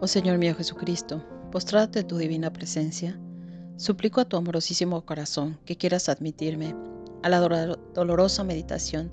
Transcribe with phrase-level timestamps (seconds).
[0.00, 3.18] Oh Señor mío Jesucristo, postrate tu divina presencia,
[3.76, 6.76] suplico a tu amorosísimo corazón que quieras admitirme
[7.24, 9.10] a la dolorosa meditación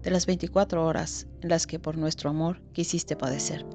[0.00, 3.66] de las 24 horas en las que por nuestro amor quisiste padecer,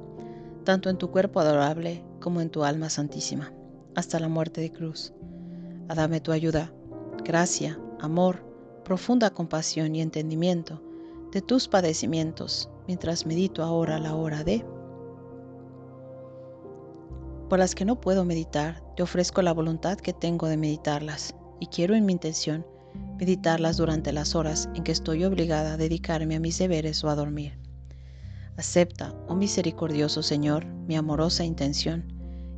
[0.64, 3.52] tanto en tu cuerpo adorable como en tu alma santísima,
[3.94, 5.12] hasta la muerte de cruz.
[5.90, 6.72] A dame tu ayuda,
[7.26, 8.42] gracia, amor,
[8.86, 10.82] profunda compasión y entendimiento
[11.34, 14.66] de tus padecimientos, mientras medito ahora la hora de
[17.54, 21.68] por las que no puedo meditar, te ofrezco la voluntad que tengo de meditarlas, y
[21.68, 22.66] quiero en mi intención
[23.20, 27.16] meditarlas durante las horas en que estoy obligada a dedicarme a mis deberes o a
[27.16, 27.60] dormir.
[28.58, 32.12] Acepta, oh misericordioso Señor, mi amorosa intención,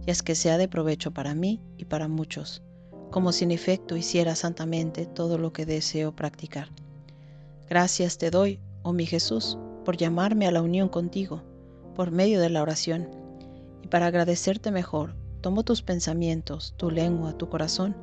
[0.07, 2.63] y haz que sea de provecho para mí y para muchos,
[3.11, 6.69] como si en efecto hiciera santamente todo lo que deseo practicar.
[7.67, 11.43] Gracias te doy, oh mi Jesús, por llamarme a la unión contigo,
[11.95, 13.24] por medio de la oración
[13.85, 17.95] y para agradecerte mejor, tomo tus pensamientos, tu lengua, tu corazón,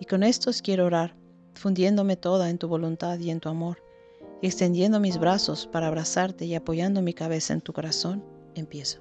[0.00, 1.14] y con estos quiero orar,
[1.54, 3.78] fundiéndome toda en tu voluntad y en tu amor,
[4.40, 8.24] y extendiendo mis brazos para abrazarte y apoyando mi cabeza en tu corazón,
[8.56, 9.00] empiezo.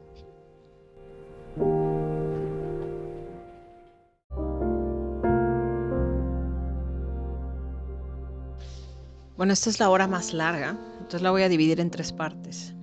[9.37, 12.75] Bueno, esta es la hora más larga, entonces la voy a dividir en tres partes.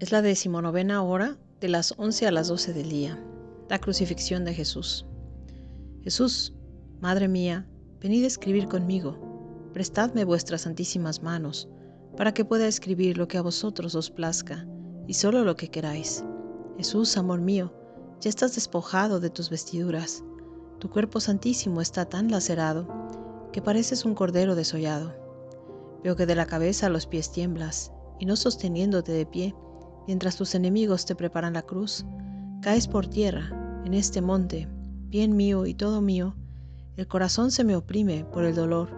[0.00, 3.24] Es la decimonovena hora de las 11 a las 12 del día,
[3.68, 5.06] la crucifixión de Jesús.
[6.02, 6.56] Jesús,
[7.00, 7.68] Madre mía,
[8.00, 11.68] venid a escribir conmigo, prestadme vuestras santísimas manos,
[12.16, 14.66] para que pueda escribir lo que a vosotros os plazca,
[15.06, 16.24] y solo lo que queráis.
[16.78, 17.72] Jesús, amor mío,
[18.20, 20.24] ya estás despojado de tus vestiduras,
[20.80, 22.88] tu cuerpo santísimo está tan lacerado,
[23.52, 25.14] que pareces un cordero desollado.
[26.02, 29.54] Veo que de la cabeza a los pies tiemblas, y no sosteniéndote de pie,
[30.06, 32.04] Mientras tus enemigos te preparan la cruz,
[32.60, 34.68] caes por tierra, en este monte,
[35.08, 36.34] bien mío y todo mío,
[36.96, 38.90] el corazón se me oprime por el dolor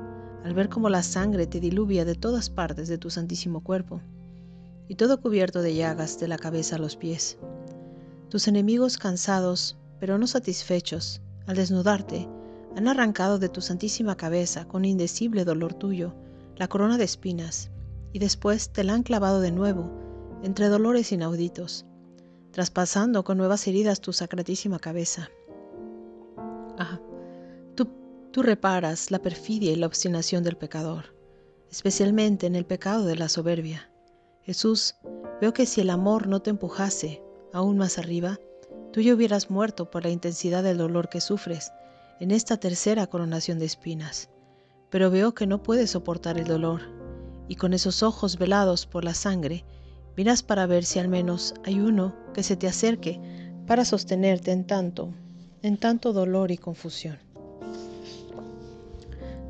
[0.44, 4.00] al ver cómo la sangre te diluvia de todas partes de tu santísimo cuerpo,
[4.88, 7.38] y todo cubierto de llagas de la cabeza a los pies.
[8.28, 12.28] Tus enemigos cansados, pero no satisfechos, al desnudarte,
[12.76, 16.14] han arrancado de tu santísima cabeza con indecible dolor tuyo
[16.56, 17.70] la corona de espinas,
[18.12, 20.03] y después te la han clavado de nuevo
[20.44, 21.86] entre dolores inauditos,
[22.50, 25.30] traspasando con nuevas heridas tu sacratísima cabeza.
[26.78, 27.00] Ah,
[27.74, 31.14] tú, reparas la perfidia y la obstinación del pecador,
[31.70, 33.90] especialmente en el pecado de la soberbia.
[34.42, 34.96] Jesús,
[35.40, 37.22] veo que si el amor no te empujase
[37.54, 38.38] aún más arriba,
[38.92, 41.72] tú ya hubieras muerto por la intensidad del dolor que sufres
[42.20, 44.28] en esta tercera coronación de espinas.
[44.90, 46.82] Pero veo que no puedes soportar el dolor,
[47.48, 49.64] y con esos ojos velados por la sangre,
[50.16, 53.20] miras para ver si al menos hay uno que se te acerque
[53.66, 55.12] para sostenerte en tanto,
[55.62, 57.18] en tanto dolor y confusión.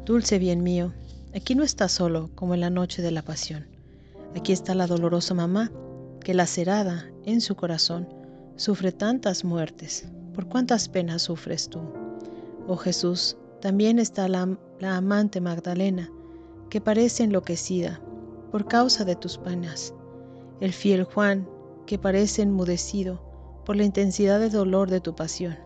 [0.04, 0.92] Dulce bien mío,
[1.34, 3.66] aquí no estás solo como en la noche de la pasión.
[4.36, 5.70] Aquí está la dolorosa mamá
[6.20, 8.08] que lacerada en su corazón
[8.56, 10.06] sufre tantas muertes.
[10.34, 11.81] ¿Por cuántas penas sufres tú?
[12.66, 16.10] Oh Jesús, también está la, la amante Magdalena
[16.70, 18.00] que parece enloquecida
[18.50, 19.94] por causa de tus penas
[20.60, 21.48] el fiel Juan,
[21.87, 23.22] que parece enmudecido
[23.65, 25.56] por la intensidad de dolor de tu pasión.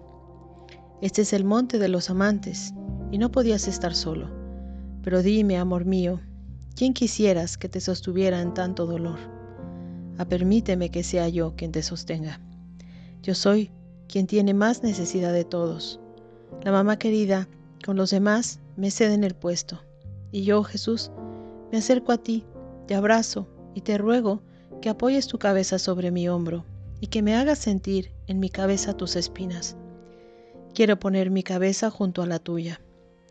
[1.01, 2.75] Este es el monte de los amantes,
[3.11, 4.29] y no podías estar solo.
[5.03, 6.21] Pero dime, amor mío,
[6.75, 9.19] ¿quién quisieras que te sostuviera en tanto dolor?
[10.19, 12.41] Ah, permíteme que sea yo quien te sostenga.
[13.23, 13.71] Yo soy
[14.09, 16.01] quien tiene más necesidad de todos.
[16.65, 17.49] La mamá querida,
[17.85, 19.81] con los demás, me ceden el puesto.
[20.33, 21.11] Y yo, Jesús,
[21.71, 22.45] me acerco a ti,
[22.87, 24.43] te abrazo y te ruego
[24.81, 26.65] que apoyes tu cabeza sobre mi hombro
[27.01, 29.77] y que me hagas sentir en mi cabeza tus espinas.
[30.75, 32.81] Quiero poner mi cabeza junto a la tuya,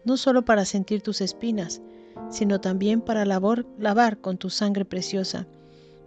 [0.06, 1.82] no solo para sentir tus espinas,
[2.30, 5.48] sino también para lavar con tu sangre preciosa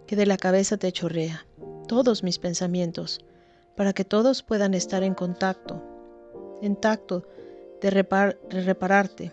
[0.07, 1.45] que de la cabeza te chorrea
[1.87, 3.19] todos mis pensamientos,
[3.75, 5.81] para que todos puedan estar en contacto,
[6.61, 7.27] en tacto
[7.81, 9.31] de repararte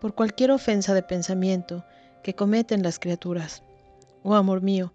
[0.00, 1.84] por cualquier ofensa de pensamiento
[2.22, 3.62] que cometen las criaturas.
[4.22, 4.92] Oh amor mío,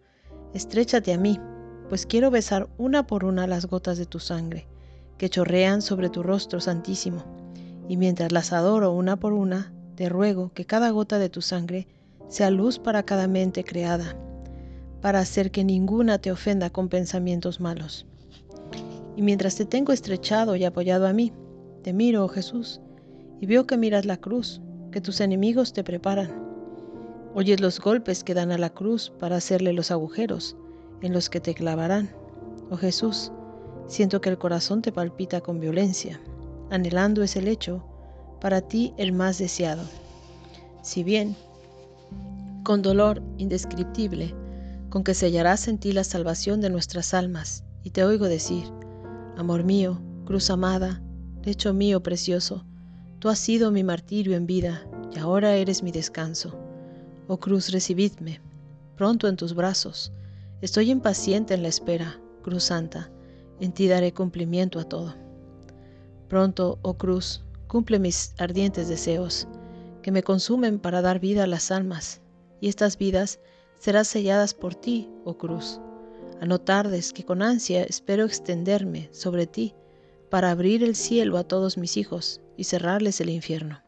[0.54, 1.40] Estréchate a mí,
[1.90, 4.68] pues quiero besar una por una las gotas de tu sangre,
[5.18, 7.24] que chorrean sobre tu rostro santísimo,
[7.90, 11.88] y mientras las adoro una por una, te ruego que cada gota de tu sangre
[12.28, 14.16] sea luz para cada mente creada,
[15.02, 18.06] para hacer que ninguna te ofenda con pensamientos malos.
[19.16, 21.34] Y mientras te tengo estrechado y apoyado a mí,
[21.82, 22.80] te miro, oh Jesús,
[23.42, 24.62] y veo que miras la cruz
[24.92, 26.43] que tus enemigos te preparan
[27.36, 30.56] Oyes los golpes que dan a la cruz para hacerle los agujeros
[31.02, 32.12] en los que te clavarán.
[32.70, 33.32] Oh Jesús,
[33.88, 36.20] Siento que el corazón te palpita con violencia.
[36.70, 37.84] Anhelando es el hecho,
[38.40, 39.84] para ti el más deseado.
[40.82, 41.36] Si bien,
[42.64, 44.34] con dolor indescriptible,
[44.90, 48.64] con que sellarás en ti la salvación de nuestras almas, y te oigo decir,
[49.38, 51.02] Amor mío, cruz amada,
[51.44, 52.66] lecho mío precioso,
[53.20, 56.62] tú has sido mi martirio en vida, y ahora eres mi descanso.
[57.28, 58.42] Oh cruz, recibidme,
[58.98, 60.12] pronto en tus brazos.
[60.62, 63.12] Estoy impaciente en la espera, cruz santa,
[63.62, 65.16] en ti daré cumplimiento a todo.
[66.28, 69.48] Pronto, oh cruz, cumple mis ardientes deseos,
[70.02, 72.22] que me consumen para dar vida a las almas,
[72.60, 73.40] y estas vidas
[73.80, 75.80] serán selladas por ti, oh cruz.
[76.42, 79.75] A no tardes que con ansia espero extenderme sobre ti
[80.30, 83.81] para abrir el cielo a todos mis hijos y cerrarles el infierno.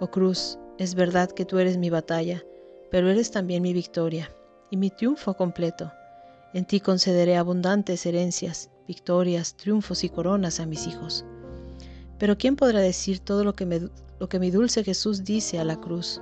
[0.00, 2.44] Oh cruz, es verdad que tú eres mi batalla,
[2.90, 4.30] pero eres también mi victoria
[4.70, 5.92] y mi triunfo completo.
[6.52, 11.24] En ti concederé abundantes herencias, victorias, triunfos y coronas a mis hijos.
[12.18, 15.80] Pero ¿quién podrá decir todo lo que, lo que mi dulce Jesús dice a la
[15.80, 16.20] cruz?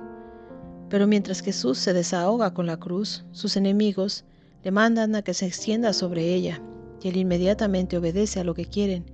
[0.89, 4.25] Pero mientras Jesús se desahoga con la cruz, sus enemigos
[4.63, 6.61] le mandan a que se extienda sobre ella,
[7.01, 9.05] y él inmediatamente obedece a lo que quieren,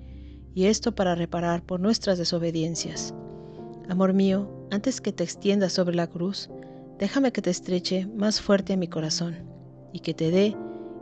[0.53, 3.13] y esto para reparar por nuestras desobediencias.
[3.91, 6.49] Amor mío, antes que te extiendas sobre la cruz,
[6.97, 9.35] déjame que te estreche más fuerte a mi corazón,
[9.91, 10.55] y que te dé,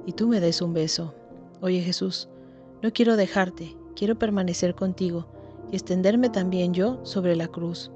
[0.08, 1.14] y tú me des un beso.
[1.62, 2.30] Oye Jesús,
[2.82, 5.28] no quiero dejarte, quiero permanecer contigo,
[5.72, 7.92] y extenderme también yo sobre la cruz,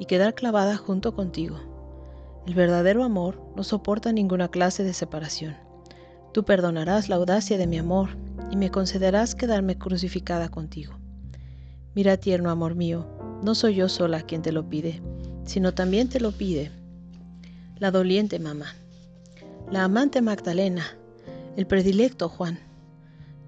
[0.00, 1.60] y quedar clavada junto contigo.
[2.44, 5.54] El verdadero amor no soporta ninguna clase de separación.
[6.32, 8.08] Tú perdonarás la audacia de mi amor
[8.50, 10.94] y me concederás quedarme crucificada contigo.
[11.94, 13.06] Mira, tierno amor mío,
[13.42, 15.02] no soy yo sola quien te lo pide,
[15.44, 16.70] sino también te lo pide
[17.78, 18.76] la doliente mamá,
[19.68, 20.86] la amante Magdalena,
[21.56, 22.60] el predilecto Juan.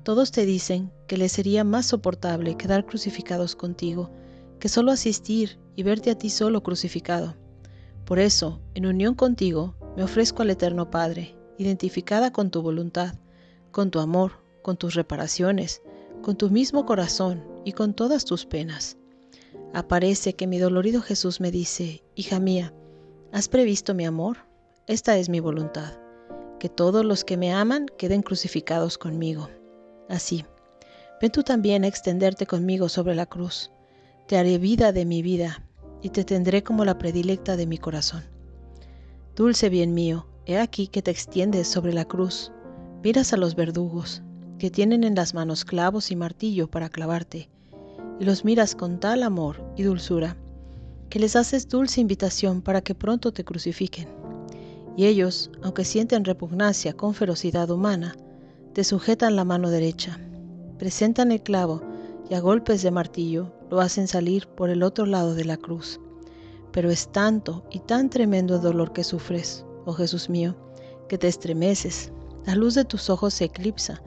[0.02, 4.11] Todos te dicen que les sería más soportable quedar crucificados contigo
[4.58, 7.37] que solo asistir y verte a ti solo crucificado.
[8.05, 13.14] Por eso, en unión contigo, me ofrezco al Eterno Padre identificada con tu voluntad,
[13.70, 15.81] con tu amor, con tus reparaciones,
[16.23, 18.97] con tu mismo corazón y con todas tus penas.
[19.73, 22.73] Aparece que mi dolorido Jesús me dice, hija mía,
[23.33, 24.39] ¿has previsto mi amor?
[24.87, 25.99] Esta es mi voluntad,
[26.59, 29.49] que todos los que me aman queden crucificados conmigo.
[30.09, 30.45] Así,
[31.21, 33.71] ven tú también a extenderte conmigo sobre la cruz.
[34.27, 35.65] Te haré vida de mi vida
[36.03, 38.25] y te tendré como la predilecta de mi corazón.
[39.35, 42.53] Dulce bien mío, He aquí que te extiendes sobre la cruz,
[43.03, 44.23] miras a los verdugos,
[44.59, 47.49] que tienen en las manos clavos y martillo para clavarte,
[48.20, 50.37] y los miras con tal amor y dulzura,
[51.08, 54.08] que les haces dulce invitación para que pronto te crucifiquen.
[54.96, 58.16] Y ellos, aunque sienten repugnancia con ferocidad humana,
[58.72, 60.19] te sujetan la mano derecha,
[60.78, 61.82] presentan el clavo
[62.28, 66.00] y a golpes de martillo lo hacen salir por el otro lado de la cruz.
[66.72, 70.56] Pero es tanto y tan tremendo el dolor que sufres, oh Jesús mío,
[71.08, 72.12] que te estremeces,
[72.46, 74.02] la luz de tus ojos se eclipsa,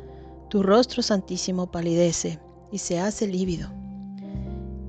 [0.50, 2.40] tu rostro santísimo palidece
[2.72, 3.70] y se hace lívido.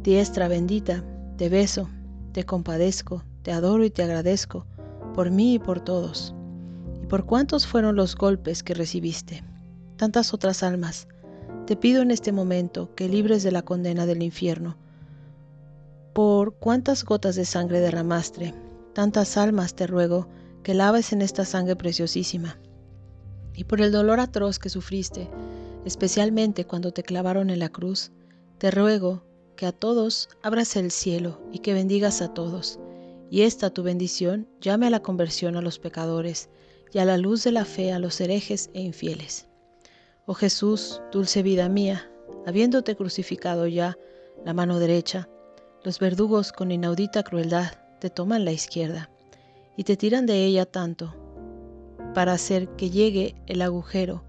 [0.03, 1.05] Diestra bendita,
[1.37, 1.89] te beso,
[2.33, 4.65] te compadezco, te adoro y te agradezco,
[5.13, 6.35] por mí y por todos.
[7.03, 9.43] ¿Y por cuántos fueron los golpes que recibiste?
[9.97, 11.09] Tantas otras almas.
[11.67, 14.77] Te pido en este momento que libres de la condena del infierno.
[16.13, 18.55] Por cuántas gotas de sangre derramaste,
[18.95, 20.29] tantas almas te ruego
[20.63, 22.57] que laves en esta sangre preciosísima.
[23.55, 25.29] Y por el dolor atroz que sufriste,
[25.85, 28.13] especialmente cuando te clavaron en la cruz,
[28.59, 29.28] te ruego
[29.59, 32.79] que a todos abras el cielo y que bendigas a todos,
[33.29, 36.49] y esta tu bendición llame a la conversión a los pecadores
[36.93, 39.49] y a la luz de la fe a los herejes e infieles.
[40.27, 42.09] Oh Jesús, dulce vida mía,
[42.47, 43.99] habiéndote crucificado ya
[44.45, 45.29] la mano derecha,
[45.83, 49.11] los verdugos con inaudita crueldad te toman la izquierda
[49.77, 51.17] y te tiran de ella tanto
[52.15, 54.23] para hacer que llegue el agujero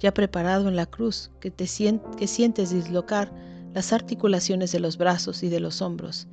[0.00, 1.68] ya preparado en la cruz que, te
[2.16, 6.26] que sientes dislocar las articulaciones de los brazos y de los hombros,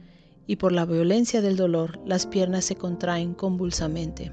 [0.48, 4.32] y por la violencia del dolor las piernas se contraen convulsamente.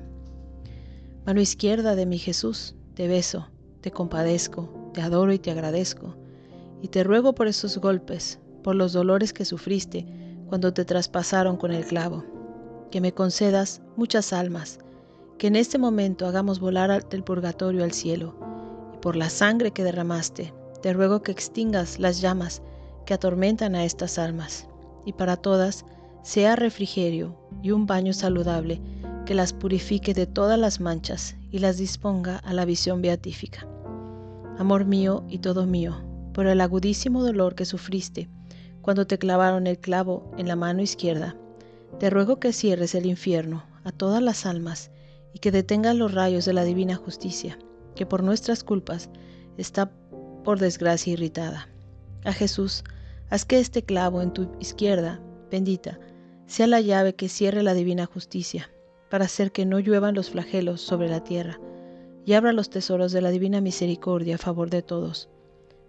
[1.25, 3.49] Mano izquierda de mi Jesús, te beso,
[3.81, 6.17] te compadezco, te adoro y te agradezco,
[6.83, 10.07] y te ruego por esos golpes, por los dolores que sufriste
[10.49, 12.25] cuando te traspasaron con el clavo
[12.91, 14.79] que me concedas muchas almas,
[15.39, 18.35] que en este momento hagamos volar del purgatorio al cielo,
[18.95, 22.63] y por la sangre que derramaste, te ruego que extingas las llamas
[23.07, 24.69] que atormentan a estas almas,
[25.07, 25.87] y para todas
[26.23, 28.83] sea refrigerio y un baño saludable
[29.25, 33.67] que las purifique de todas las manchas y las disponga a la visión beatífica.
[34.59, 36.03] Amor mío y todo mío,
[36.35, 38.29] por el agudísimo dolor que sufriste
[38.83, 41.37] cuando te clavaron el clavo en la mano izquierda,
[41.99, 44.91] te ruego que cierres el infierno a todas las almas
[45.33, 47.59] y que detengas los rayos de la divina justicia,
[47.95, 49.11] que por nuestras culpas
[49.57, 49.91] está
[50.45, 51.69] por desgracia irritada.
[52.25, 52.85] A Jesús,
[53.30, 55.99] haz que este clavo en tu izquierda, bendita,
[56.47, 58.71] sea la llave que cierre la divina justicia,
[59.11, 61.61] para hacer que no lluevan los flagelos sobre la tierra,
[62.25, 65.28] y abra los tesoros de la divina misericordia a favor de todos.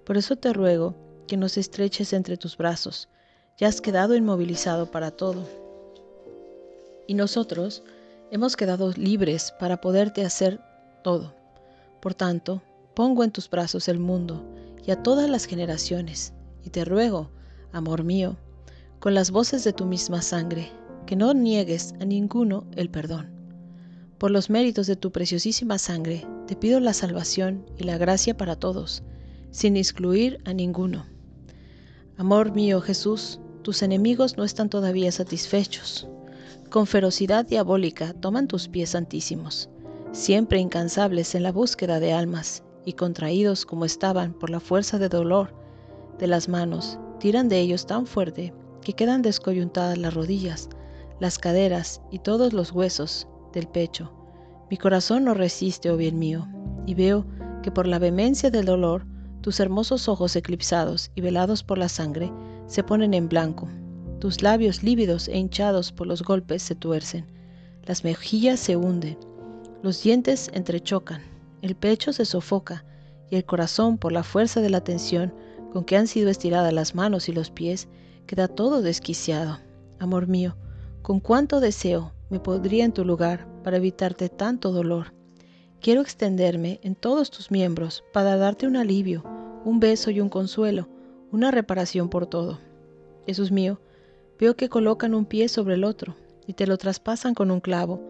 [0.03, 0.95] Por eso te ruego
[1.27, 3.09] que nos estreches entre tus brazos,
[3.57, 5.47] ya has quedado inmovilizado para todo.
[7.07, 7.83] Y nosotros
[8.31, 10.59] hemos quedado libres para poderte hacer
[11.03, 11.33] todo.
[12.01, 12.61] Por tanto,
[12.93, 14.43] pongo en tus brazos el mundo
[14.85, 16.33] y a todas las generaciones,
[16.63, 17.29] y te ruego,
[17.71, 18.37] amor mío,
[18.99, 20.71] con las voces de tu misma sangre,
[21.05, 23.29] que no niegues a ninguno el perdón.
[24.17, 28.55] Por los méritos de tu preciosísima sangre, te pido la salvación y la gracia para
[28.55, 29.03] todos,
[29.51, 31.05] sin excluir a ninguno.
[32.17, 36.07] Amor mío Jesús, tus enemigos no están todavía satisfechos.
[36.69, 39.69] Con ferocidad diabólica toman tus pies santísimos,
[40.11, 45.09] siempre incansables en la búsqueda de almas, y contraídos como estaban por la fuerza de
[45.09, 45.53] dolor
[46.19, 50.69] de las manos, tiran de ellos tan fuerte que quedan descoyuntadas las rodillas,
[51.19, 54.11] las caderas y todos los huesos del pecho.
[54.69, 56.47] Mi corazón no resiste, oh bien mío,
[56.85, 57.25] y veo
[57.63, 59.05] que por la vehemencia del dolor,
[59.41, 62.31] tus hermosos ojos eclipsados y velados por la sangre
[62.67, 63.67] se ponen en blanco,
[64.19, 67.25] tus labios lívidos e hinchados por los golpes se tuercen,
[67.85, 69.17] las mejillas se hunden,
[69.83, 71.21] los dientes entrechocan,
[71.61, 72.83] el pecho se sofoca
[73.29, 75.33] y el corazón, por la fuerza de la tensión
[75.77, 77.87] con que han sido estiradas las manos y los pies,
[78.25, 79.59] queda todo desquiciado.
[79.99, 80.57] Amor mío,
[81.03, 85.13] con cuánto deseo me podría en tu lugar para evitarte tanto dolor.
[85.79, 89.23] Quiero extenderme en todos tus miembros para darte un alivio,
[89.65, 90.89] un beso y un consuelo,
[91.31, 92.57] una reparación por todo.
[93.27, 93.79] Jesús mío,
[94.39, 96.15] veo que colocan un pie sobre el otro
[96.47, 98.01] y te lo traspasan con un clavo,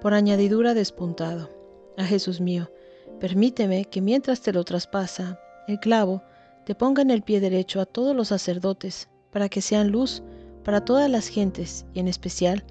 [0.00, 1.50] por añadidura despuntado.
[1.98, 2.70] Ah, Jesús mío,
[3.18, 6.22] permíteme que mientras te lo traspasa, el clavo,
[6.66, 10.24] te ponga en el pie derecho a todos los sacerdotes, para que sean luz
[10.64, 12.64] para todas las gentes y en especial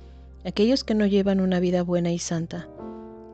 [0.44, 2.68] aquellos que no llevan una vida buena y santa,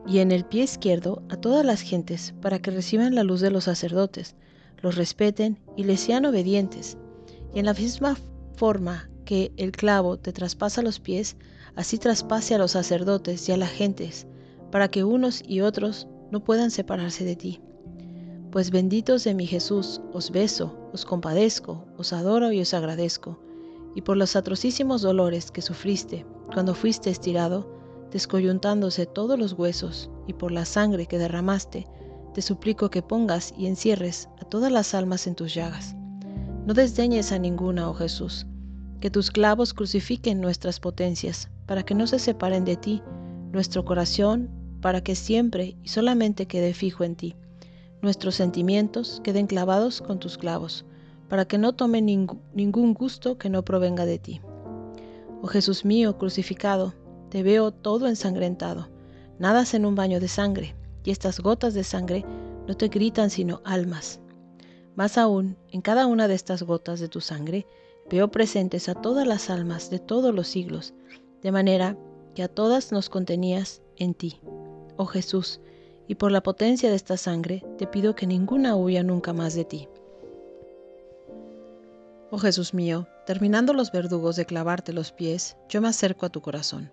[0.06, 3.50] y en el pie izquierdo a todas las gentes para que reciban la luz de
[3.50, 4.36] los sacerdotes,
[4.80, 6.96] los respeten y les sean obedientes.
[7.52, 8.16] Y en la misma
[8.54, 11.36] forma que el clavo te traspasa los pies,
[11.74, 14.28] así traspase a los sacerdotes y a las gentes,
[14.70, 17.60] para que unos y otros no puedan separarse de ti.
[18.52, 23.38] Pues benditos de mi Jesús, os beso, os compadezco, os adoro y os agradezco
[23.94, 27.66] y por los atrocísimos dolores que sufriste cuando fuiste estirado,
[28.10, 31.86] descoyuntándose todos los huesos, y por la sangre que derramaste,
[32.34, 35.96] te suplico que pongas y encierres a todas las almas en tus llagas.
[36.66, 38.46] No desdeñes a ninguna, oh Jesús,
[39.00, 43.02] que tus clavos crucifiquen nuestras potencias, para que no se separen de ti,
[43.50, 44.50] nuestro corazón,
[44.82, 47.34] para que siempre y solamente quede fijo en ti,
[48.02, 50.84] nuestros sentimientos queden clavados con tus clavos,
[51.28, 54.40] para que no tome ningún gusto que no provenga de ti.
[55.40, 56.94] Oh Jesús mío crucificado,
[57.30, 58.90] te veo todo ensangrentado,
[59.38, 62.24] nadas en un baño de sangre, y estas gotas de sangre
[62.66, 64.20] no te gritan sino almas.
[64.94, 67.66] Más aún, en cada una de estas gotas de tu sangre,
[68.10, 70.92] veo presentes a todas las almas de todos los siglos,
[71.40, 71.96] de manera
[72.34, 74.40] que a todas nos contenías en ti.
[74.96, 75.60] Oh Jesús,
[76.08, 79.64] y por la potencia de esta sangre, te pido que ninguna huya nunca más de
[79.64, 79.88] ti.
[82.30, 86.40] Oh Jesús mío, terminando los verdugos de clavarte los pies, yo me acerco a tu
[86.40, 86.90] corazón.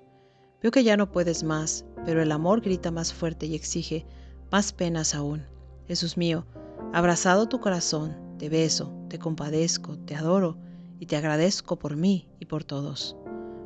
[0.62, 4.06] Veo que ya no puedes más, pero el amor grita más fuerte y exige
[4.52, 5.46] más penas aún.
[5.88, 6.46] Jesús mío,
[6.92, 10.58] abrazado tu corazón, te beso, te compadezco, te adoro
[11.00, 13.16] y te agradezco por mí y por todos.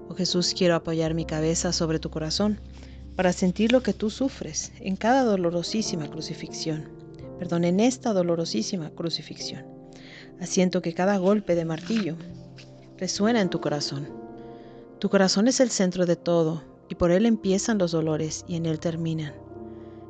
[0.10, 2.60] Oh Jesús, quiero apoyar mi cabeza sobre tu corazón
[3.15, 6.89] para sentir lo que tú sufres en cada dolorosísima crucifixión.
[7.38, 9.65] Perdón, en esta dolorosísima crucifixión.
[10.39, 12.15] Asiento que cada golpe de martillo
[12.98, 14.08] resuena en tu corazón.
[15.00, 18.65] Tu corazón es el centro de todo y por él empiezan los dolores y en
[18.65, 19.34] él terminan.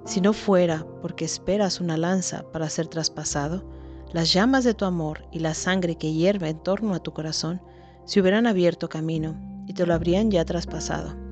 [0.05, 3.63] Si no fuera porque esperas una lanza para ser traspasado,
[4.11, 7.61] las llamas de tu amor y la sangre que hierve en torno a tu corazón
[8.05, 11.22] se hubieran abierto camino y te lo habrían ya traspasado.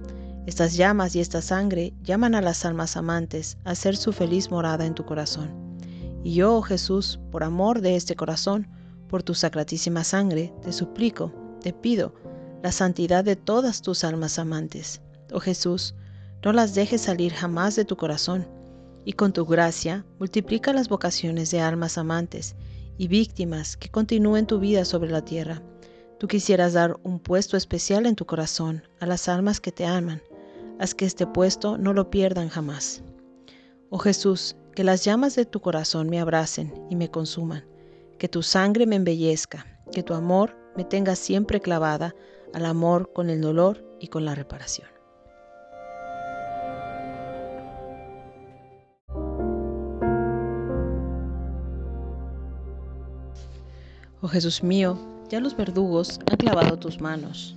[0.47, 4.85] Estas llamas y esta sangre llaman a las almas amantes a ser su feliz morada
[4.85, 5.51] en tu corazón.
[6.23, 8.67] Y yo, oh Jesús, por amor de este corazón,
[9.07, 11.31] por tu sacratísima sangre, te suplico,
[11.61, 12.15] te pido,
[12.63, 15.01] la santidad de todas tus almas amantes.
[15.31, 15.95] Oh Jesús,
[16.43, 18.47] no las dejes salir jamás de tu corazón,
[19.05, 22.55] y con tu gracia multiplica las vocaciones de almas amantes,
[22.97, 25.61] y víctimas que continúen tu vida sobre la tierra.
[26.19, 30.21] Tú quisieras dar un puesto especial en tu corazón a las almas que te aman.
[30.81, 33.03] Haz que este puesto no lo pierdan jamás.
[33.91, 37.63] Oh Jesús, que las llamas de tu corazón me abracen y me consuman,
[38.17, 42.15] que tu sangre me embellezca, que tu amor me tenga siempre clavada
[42.55, 44.87] al amor con el dolor y con la reparación.
[54.21, 54.97] Oh Jesús mío,
[55.29, 57.55] ya los verdugos han clavado tus manos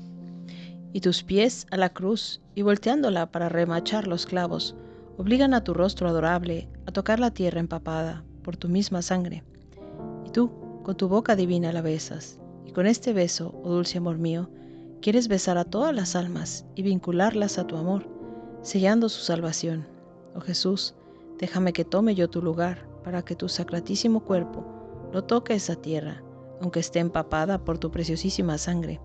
[0.94, 4.76] y tus pies a la cruz y volteándola para remachar los clavos,
[5.18, 9.42] obligan a tu rostro adorable a tocar la tierra empapada por tu misma sangre.
[10.24, 10.52] Y tú,
[10.84, 14.48] con tu boca divina la besas, y con este beso, oh dulce amor mío,
[15.02, 18.08] quieres besar a todas las almas y vincularlas a tu amor,
[18.62, 19.88] sellando su salvación.
[20.36, 20.94] Oh Jesús,
[21.40, 24.64] déjame que tome yo tu lugar para que tu sacratísimo cuerpo
[25.12, 26.22] no toque esa tierra
[26.60, 29.00] aunque esté empapada por tu preciosísima sangre.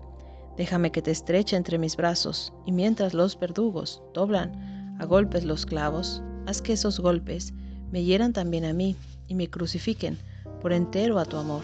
[0.56, 5.64] Déjame que te estreche entre mis brazos, y mientras los verdugos doblan a golpes los
[5.64, 7.54] clavos, haz que esos golpes
[7.90, 8.96] me hieran también a mí
[9.28, 10.18] y me crucifiquen
[10.60, 11.62] por entero a tu amor.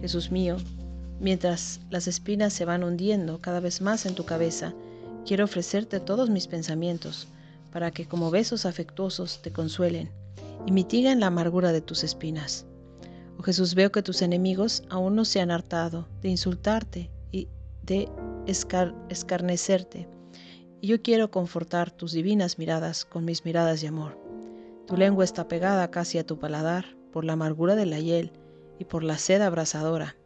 [0.00, 0.56] Jesús mío,
[1.20, 4.74] mientras las espinas se van hundiendo cada vez más en tu cabeza,
[5.24, 7.28] quiero ofrecerte todos mis pensamientos,
[7.72, 10.10] para que como besos afectuosos te consuelen
[10.66, 12.66] y mitiguen la amargura de tus espinas.
[13.38, 17.10] Oh Jesús, veo que tus enemigos aún no se han hartado de insultarte
[18.46, 20.08] escarnecerte.
[20.80, 24.18] Y yo quiero confortar tus divinas miradas con mis miradas de amor.
[24.86, 28.32] Tu lengua está pegada casi a tu paladar por la amargura de la hiel
[28.78, 30.16] y por la sed abrasadora.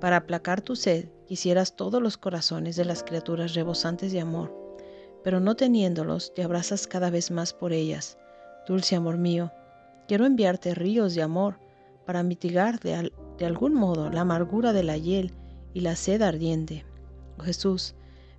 [0.00, 4.54] Para aplacar tu sed, quisieras todos los corazones de las criaturas rebosantes de amor,
[5.24, 8.16] pero no teniéndolos, te abrazas cada vez más por ellas.
[8.66, 9.52] Dulce amor mío,
[10.06, 11.58] quiero enviarte ríos de amor
[12.06, 13.12] para mitigar de,
[13.44, 15.34] algún modo la amargura de la hiel
[15.74, 16.86] y la sed ardiente.
[17.44, 17.94] Jesús,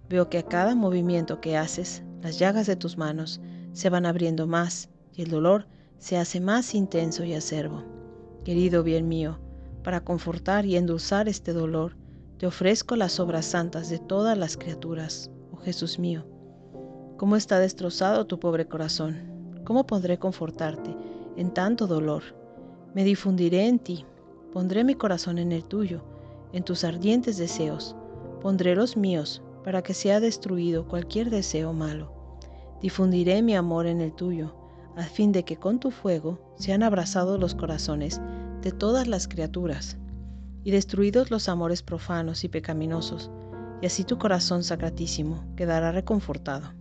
[0.09, 3.41] veo que a cada movimiento que haces, las llagas de tus manos
[3.73, 7.83] se van abriendo más y el dolor se hace más intenso y acervo.
[8.43, 9.39] Querido bien mío,
[9.83, 11.95] para confortar y endulzar este dolor,
[12.37, 16.25] te ofrezco las obras santas de todas las criaturas, oh Jesús mío.
[17.17, 19.61] ¿Cómo está destrozado tu pobre corazón?
[19.65, 20.95] ¿Cómo podré confortarte
[21.35, 22.23] en tanto dolor?
[22.93, 24.05] Me difundiré en ti,
[24.53, 26.01] pondré mi corazón en el tuyo,
[26.53, 27.95] en tus ardientes deseos,
[28.39, 32.11] pondré los míos para que sea destruido cualquier deseo malo.
[32.81, 34.55] Difundiré mi amor en el tuyo,
[34.95, 38.21] a fin de que con tu fuego sean abrazados los corazones
[38.61, 39.97] de todas las criaturas,
[40.63, 43.31] y destruidos los amores profanos y pecaminosos,
[43.81, 46.73] y así tu corazón sacratísimo quedará reconfortado.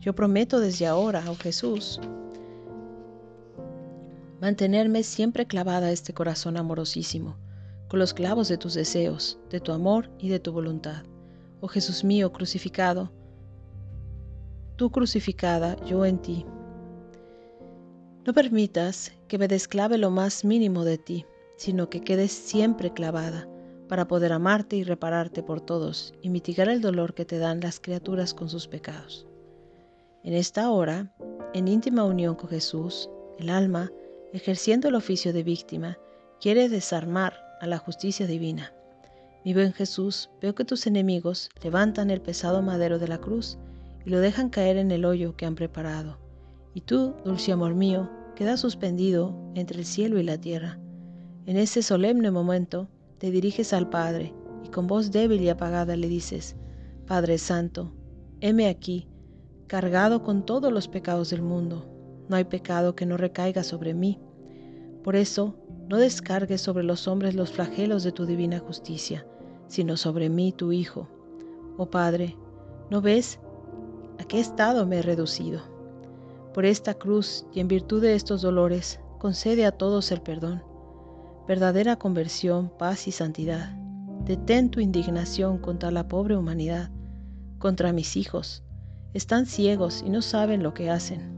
[0.00, 2.00] Yo prometo desde ahora, oh Jesús,
[4.40, 7.36] mantenerme siempre clavada a este corazón amorosísimo,
[7.88, 11.04] con los clavos de tus deseos, de tu amor y de tu voluntad.
[11.60, 13.10] Oh Jesús mío crucificado,
[14.76, 16.46] tú crucificada, yo en ti.
[18.26, 23.48] No permitas que me desclave lo más mínimo de ti, sino que quedes siempre clavada
[23.88, 27.80] para poder amarte y repararte por todos y mitigar el dolor que te dan las
[27.80, 29.26] criaturas con sus pecados.
[30.24, 31.14] En esta hora,
[31.54, 33.92] en íntima unión con Jesús, el alma
[34.32, 35.98] ejerciendo el oficio de víctima,
[36.40, 38.72] quiere desarmar a la justicia divina.
[39.44, 43.58] Mi buen Jesús, veo que tus enemigos levantan el pesado madero de la cruz
[44.04, 46.18] y lo dejan caer en el hoyo que han preparado.
[46.74, 50.78] Y tú, dulce amor mío, quedas suspendido entre el cielo y la tierra.
[51.46, 52.88] En ese solemne momento
[53.18, 56.56] te diriges al Padre y con voz débil y apagada le dices,
[57.06, 57.92] Padre Santo,
[58.40, 59.08] heme aquí,
[59.66, 61.92] cargado con todos los pecados del mundo
[62.28, 64.18] no hay pecado que no recaiga sobre mí.
[65.04, 65.56] Por eso,
[65.88, 69.26] no descargues sobre los hombres los flagelos de tu divina justicia,
[69.68, 71.08] sino sobre mí, tu Hijo.
[71.76, 72.36] Oh Padre,
[72.90, 73.38] ¿no ves
[74.18, 75.60] a qué estado me he reducido?
[76.54, 80.62] Por esta cruz y en virtud de estos dolores, concede a todos el perdón,
[81.46, 83.74] verdadera conversión, paz y santidad.
[84.24, 86.90] Detén tu indignación contra la pobre humanidad,
[87.58, 88.64] contra mis hijos.
[89.14, 91.34] Están ciegos y no saben lo que hacen.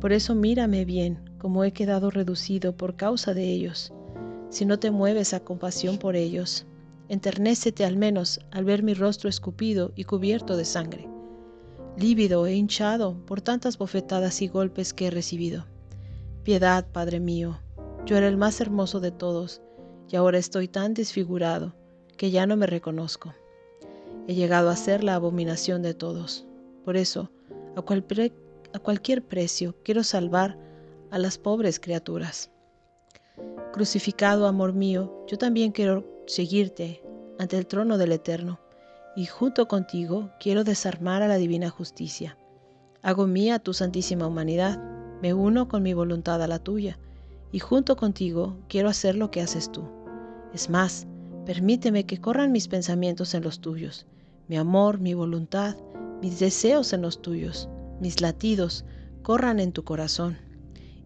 [0.00, 3.92] Por eso mírame bien, como he quedado reducido por causa de ellos.
[4.50, 6.66] Si no te mueves a compasión por ellos,
[7.08, 11.08] enternécete al menos al ver mi rostro escupido y cubierto de sangre,
[11.96, 15.66] lívido e hinchado por tantas bofetadas y golpes que he recibido.
[16.42, 17.60] Piedad, Padre mío,
[18.06, 19.60] yo era el más hermoso de todos,
[20.10, 21.74] y ahora estoy tan desfigurado
[22.16, 23.34] que ya no me reconozco.
[24.26, 26.46] He llegado a ser la abominación de todos.
[26.84, 27.30] Por eso,
[27.76, 28.32] a cualquier
[28.74, 30.58] a cualquier precio quiero salvar
[31.10, 32.50] a las pobres criaturas.
[33.72, 37.02] Crucificado, amor mío, yo también quiero seguirte
[37.38, 38.60] ante el trono del Eterno,
[39.16, 42.36] y junto contigo quiero desarmar a la divina justicia.
[43.02, 44.78] Hago mía tu santísima humanidad,
[45.22, 46.98] me uno con mi voluntad a la tuya,
[47.52, 49.84] y junto contigo quiero hacer lo que haces tú.
[50.52, 51.06] Es más,
[51.46, 54.06] permíteme que corran mis pensamientos en los tuyos,
[54.48, 55.76] mi amor, mi voluntad,
[56.20, 57.68] mis deseos en los tuyos,
[58.00, 58.84] mis latidos
[59.22, 60.38] corran en tu corazón,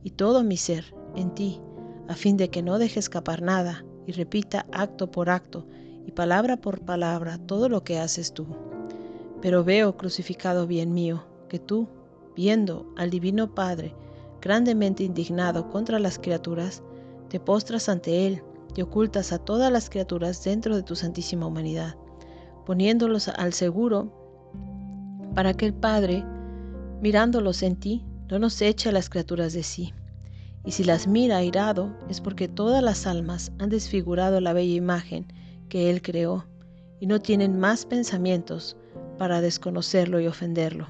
[0.02, 1.60] y todo mi ser en ti,
[2.08, 5.66] a fin de que no deje escapar nada y repita acto por acto
[6.06, 8.46] y palabra por palabra todo lo que haces tú.
[9.40, 11.88] Pero veo, crucificado bien mío, que tú,
[12.34, 13.94] viendo al Divino Padre
[14.40, 16.82] grandemente indignado contra las criaturas,
[17.28, 18.42] te postras ante Él
[18.74, 21.96] y ocultas a todas las criaturas dentro de tu santísima humanidad,
[22.66, 24.12] poniéndolos al seguro
[25.34, 26.24] para que el Padre,
[27.00, 29.92] mirándolos en ti, no nos eche a las criaturas de sí.
[30.64, 35.26] Y si las mira airado, es porque todas las almas han desfigurado la bella imagen
[35.68, 36.46] que Él creó,
[36.98, 38.78] y no tienen más pensamientos
[39.18, 40.88] para desconocerlo y ofenderlo.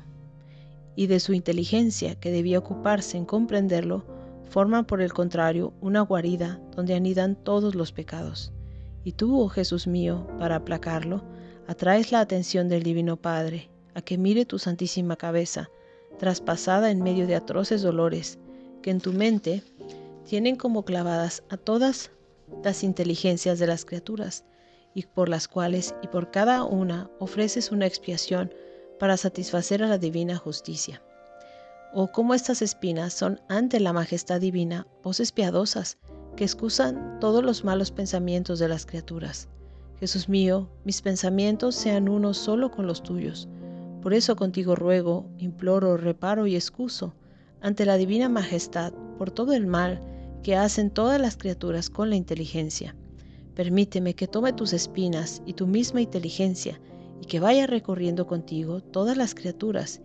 [0.94, 4.04] Y de su inteligencia, que debía ocuparse en comprenderlo,
[4.48, 8.52] forman por el contrario una guarida donde anidan todos los pecados.
[9.02, 11.24] Y tú, oh Jesús mío, para aplacarlo,
[11.66, 15.70] atraes la atención del Divino Padre, a que mire tu santísima cabeza,
[16.18, 18.38] traspasada en medio de atroces dolores,
[18.82, 19.62] que en tu mente
[20.24, 22.10] tienen como clavadas a todas
[22.62, 24.44] las inteligencias de las criaturas,
[24.94, 28.52] y por las cuales y por cada una ofreces una expiación
[28.98, 31.02] para satisfacer a la divina justicia.
[31.94, 35.98] O como estas espinas son ante la majestad divina voces piadosas
[36.36, 39.48] que excusan todos los malos pensamientos de las criaturas.
[40.00, 43.48] Jesús mío, mis pensamientos sean uno solo con los tuyos.
[44.02, 47.14] Por eso contigo ruego, imploro, reparo y excuso
[47.60, 50.00] ante la divina majestad por todo el mal
[50.42, 52.96] que hacen todas las criaturas con la inteligencia
[53.54, 56.80] Permíteme que tome tus espinas y tu misma inteligencia
[57.20, 60.00] y que vaya recorriendo contigo todas las criaturas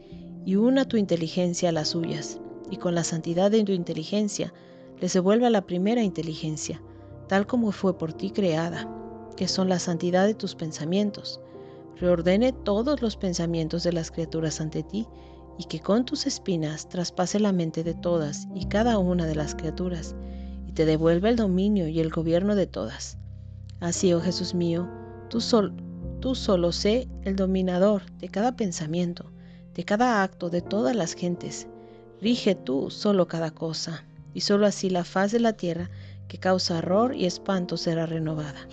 [0.46, 4.54] y una tu inteligencia a las suyas, y con la santidad de tu inteligencia
[5.00, 6.82] les devuelva la primera inteligencia,
[7.28, 8.90] tal como fue por ti creada,
[9.38, 11.40] que son la santidad de tus pensamientos.
[12.00, 15.08] Reordene todos los pensamientos de las criaturas ante ti,
[15.60, 19.56] y que con tus espinas traspase la mente de todas y cada una de las
[19.56, 20.16] criaturas,
[20.68, 23.18] y te devuelva el dominio y el gobierno de todas
[23.80, 24.90] Así, oh Jesús mío,
[25.30, 25.40] tú,
[26.20, 29.32] tú solo sé el dominador de cada pensamiento,
[29.76, 31.68] de cada acto de todas las gentes.
[32.20, 35.92] Rige tú solo cada cosa, y solo así la faz de la tierra
[36.28, 38.68] que causa horror y espanto será renovada.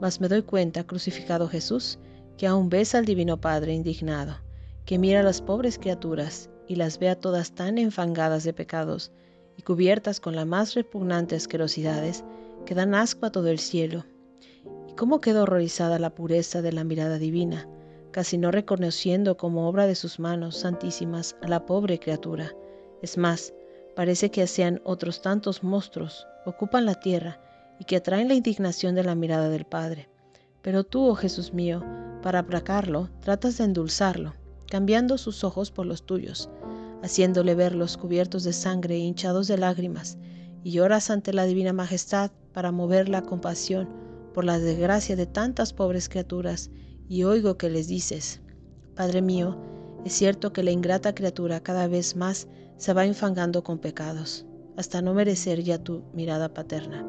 [0.00, 2.00] Mas me doy cuenta, crucificado Jesús,
[2.36, 4.36] que aún ves al Divino Padre indignado,
[4.84, 9.12] que mira a las pobres criaturas y las ve a todas tan enfangadas de pecados
[9.56, 12.24] y cubiertas con las más repugnantes asquerosidades
[12.66, 14.04] que dan asco a todo el cielo
[14.96, 17.68] cómo quedó horrorizada la pureza de la mirada divina,
[18.10, 22.52] casi no reconociendo como obra de sus manos santísimas a la pobre criatura.
[23.00, 23.54] Es más,
[23.96, 27.40] parece que sean otros tantos monstruos, ocupan la tierra
[27.78, 30.08] y que atraen la indignación de la mirada del Padre.
[30.62, 31.82] Pero tú, oh Jesús mío,
[32.22, 34.34] para aplacarlo, tratas de endulzarlo,
[34.68, 36.48] cambiando sus ojos por los tuyos,
[37.02, 40.18] haciéndole verlos cubiertos de sangre e hinchados de lágrimas,
[40.62, 43.88] y lloras ante la divina majestad para mover la compasión
[44.32, 46.70] por la desgracia de tantas pobres criaturas,
[47.08, 48.40] y oigo que les dices,
[48.94, 49.58] Padre mío,
[50.04, 54.46] es cierto que la ingrata criatura cada vez más se va infangando con pecados,
[54.76, 57.06] hasta no merecer ya tu mirada paterna.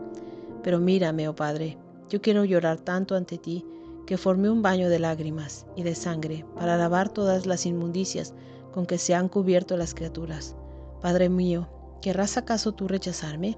[0.64, 1.78] Pero mírame, oh Padre,
[2.10, 3.66] yo quiero llorar tanto ante ti
[4.06, 8.34] que formé un baño de lágrimas y de sangre para lavar todas las inmundicias
[8.74, 10.56] con que se han cubierto las criaturas.
[11.02, 11.70] Padre mío,
[12.02, 13.58] ¿querrás acaso tú rechazarme?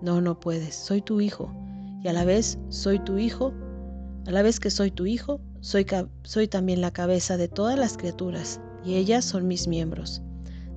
[0.00, 1.52] No, no puedes, soy tu hijo
[2.02, 3.52] y a la vez soy tu hijo,
[4.26, 5.86] a la vez que soy tu hijo, soy,
[6.22, 10.22] soy también la cabeza de todas las criaturas, y ellas son mis miembros.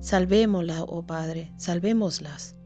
[0.00, 2.56] Salvémosla, oh Padre, salvémoslas.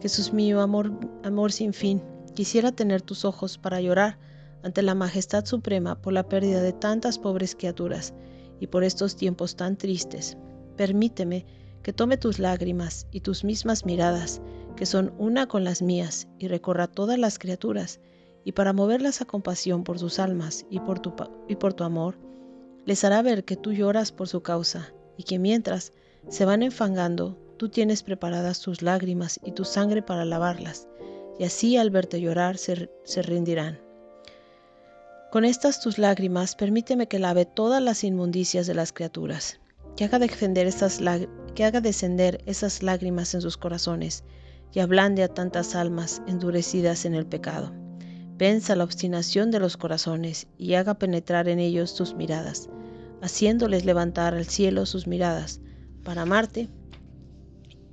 [0.00, 0.92] Jesús mío, amor,
[1.24, 2.02] amor sin fin,
[2.36, 4.20] quisiera tener tus ojos para llorar
[4.62, 8.14] ante la majestad suprema por la pérdida de tantas pobres criaturas
[8.60, 10.36] y por estos tiempos tan tristes.
[10.76, 11.44] Permíteme
[11.82, 14.40] que tome tus lágrimas y tus mismas miradas
[14.76, 17.98] que son una con las mías, y recorra todas las criaturas,
[18.44, 21.14] y para moverlas a compasión por sus almas y por tu,
[21.48, 22.18] y por tu amor,
[22.84, 25.92] les hará ver que tú lloras por su causa, y que mientras
[26.28, 30.86] se van enfangando, tú tienes preparadas tus lágrimas y tu sangre para lavarlas,
[31.38, 33.80] y así al verte llorar se, se rendirán.
[35.30, 39.60] Con estas tus lágrimas, permíteme que lave todas las inmundicias de las criaturas,
[39.96, 40.68] que haga, defender
[41.54, 44.24] que haga descender esas lágrimas en sus corazones,
[44.72, 47.72] y ablande a tantas almas endurecidas en el pecado.
[48.36, 52.68] Venza la obstinación de los corazones y haga penetrar en ellos tus miradas,
[53.22, 55.60] haciéndoles levantar al cielo sus miradas
[56.04, 56.68] para amarte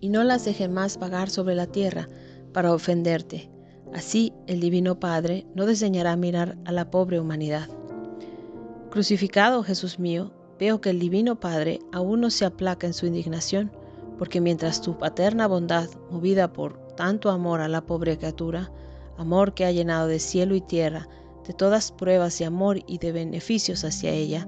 [0.01, 2.09] y no las deje más vagar sobre la tierra
[2.53, 3.49] para ofenderte.
[3.93, 7.67] Así el Divino Padre no desdeñará mirar a la pobre humanidad.
[8.89, 13.71] Crucificado, Jesús mío, veo que el Divino Padre aún no se aplaca en su indignación,
[14.17, 18.71] porque mientras tu paterna bondad, movida por tanto amor a la pobre criatura,
[19.17, 21.07] amor que ha llenado de cielo y tierra,
[21.45, 24.47] de todas pruebas de amor y de beneficios hacia ella,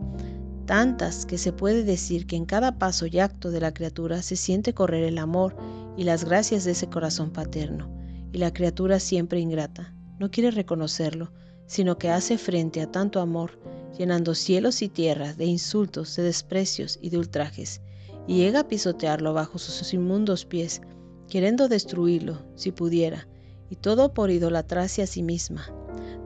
[0.66, 4.36] tantas que se puede decir que en cada paso y acto de la criatura se
[4.36, 5.56] siente correr el amor
[5.98, 7.90] y las gracias de ese corazón paterno,
[8.32, 11.32] y la criatura siempre ingrata, no quiere reconocerlo,
[11.68, 13.60] sino que hace frente a tanto amor,
[13.98, 17.82] llenando cielos y tierras de insultos, de desprecios y de ultrajes,
[18.28, 20.82] y llega a pisotearlo bajo sus inmundos pies,
[21.30, 23.28] queriendo destruirlo, si pudiera,
[23.70, 25.74] y todo por idolatrarse a sí misma.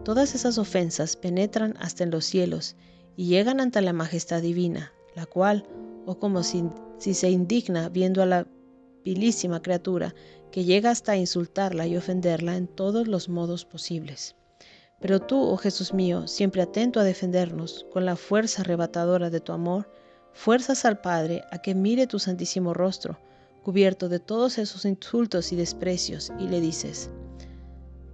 [0.04, 2.76] Todas esas ofensas penetran hasta en los cielos,
[3.16, 5.68] y llegan ante la majestad divina, la cual,
[6.06, 6.64] o como si,
[6.98, 8.48] se indigna viendo a la
[9.04, 10.14] vilísima criatura
[10.52, 14.36] que llega hasta insultarla y ofenderla en todos los modos posibles.
[15.00, 19.54] Pero tú, oh Jesús mío, siempre atento a defendernos con la fuerza arrebatadora de tu
[19.54, 19.90] amor,
[20.34, 23.20] fuerzas al Padre a que mire tu santísimo rostro,
[23.64, 27.10] cubierto de todos esos insultos y desprecios, y le dices,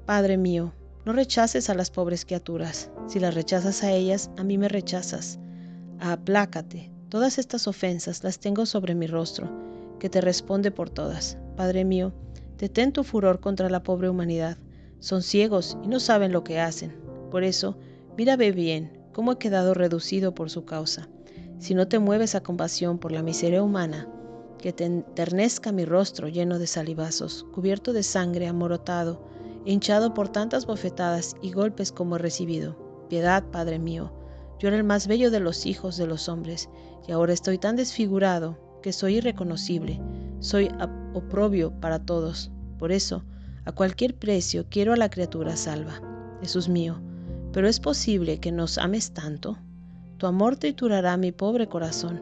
[0.05, 0.73] Padre mío,
[1.05, 2.89] no rechaces a las pobres criaturas.
[3.07, 5.39] Si las rechazas a ellas, a mí me rechazas.
[5.99, 6.91] Aplácate.
[7.09, 9.49] Todas estas ofensas las tengo sobre mi rostro,
[9.99, 11.37] que te responde por todas.
[11.55, 12.13] Padre mío,
[12.57, 14.57] detén tu furor contra la pobre humanidad.
[14.99, 16.95] Son ciegos y no saben lo que hacen.
[17.31, 17.77] Por eso,
[18.17, 21.07] mírame bien cómo he quedado reducido por su causa.
[21.59, 24.09] Si no te mueves a compasión por la miseria humana,
[24.57, 29.27] que te enternezca mi rostro lleno de salivazos, cubierto de sangre, amorotado,
[29.65, 32.75] hinchado por tantas bofetadas y golpes como he recibido.
[33.09, 34.11] Piedad, Padre mío,
[34.59, 36.69] yo era el más bello de los hijos de los hombres,
[37.07, 39.99] y ahora estoy tan desfigurado que soy irreconocible,
[40.41, 40.69] soy
[41.15, 42.51] oprobio para todos.
[42.77, 43.23] Por eso,
[43.63, 45.99] a cualquier precio quiero a la criatura salva.
[46.39, 47.01] Jesús mío,
[47.51, 49.57] pero es posible que nos ames tanto.
[50.19, 52.21] Tu amor triturará mi pobre corazón,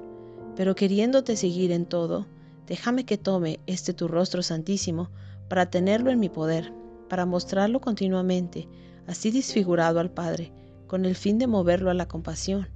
[0.55, 2.27] pero queriéndote seguir en todo,
[2.65, 5.09] déjame que tome este tu rostro santísimo
[5.49, 6.71] para tenerlo en mi poder
[7.09, 8.69] para mostrarlo continuamente,
[9.05, 10.53] así disfigurado al Padre,
[10.87, 12.69] con el fin de moverlo a la compasión,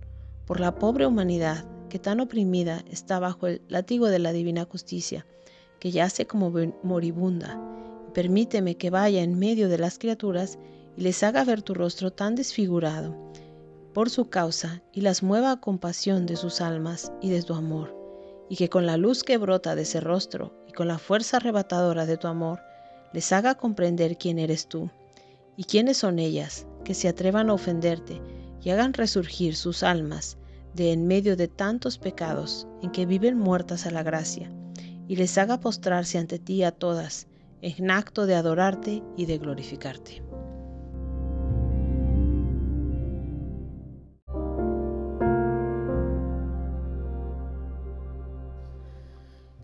[0.45, 5.25] por la pobre humanidad que tan oprimida está bajo el látigo de la divina justicia,
[5.79, 6.51] que yace como
[6.83, 7.61] moribunda.
[8.13, 10.57] Permíteme que vaya en medio de las criaturas
[10.95, 13.15] y les haga ver tu rostro tan desfigurado
[13.93, 17.95] por su causa y las mueva a compasión de sus almas y de tu amor,
[18.49, 22.05] y que con la luz que brota de ese rostro y con la fuerza arrebatadora
[22.05, 22.59] de tu amor,
[23.13, 24.89] les haga comprender quién eres tú
[25.55, 28.21] y quiénes son ellas, que se atrevan a ofenderte
[28.63, 30.36] y hagan resurgir sus almas
[30.77, 34.49] de en medio de tantos pecados en que viven muertas a la gracia,
[35.07, 37.27] y les haga postrarse ante ti a todas,
[37.61, 40.23] en acto de adorarte y de glorificarte.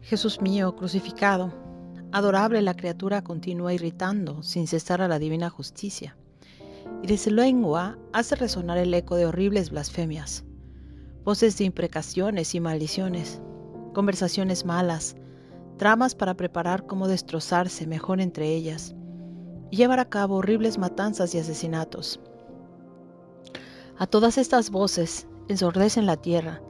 [0.02, 1.54] Jesús mío crucificado,
[2.12, 6.15] Adorable la criatura continúa irritando sin cesar a la divina justicia,
[7.02, 10.45] y de su lengua hace resonar el eco de horribles blasfemias,
[11.23, 13.41] voces de imprecaciones y maldiciones,
[13.93, 15.15] conversaciones malas,
[15.77, 18.95] tramas para preparar cómo destrozarse mejor entre ellas,
[19.71, 22.19] y llevar a cabo horribles matanzas y asesinatos.
[23.97, 26.62] A todas estas voces ensordecen la tierra,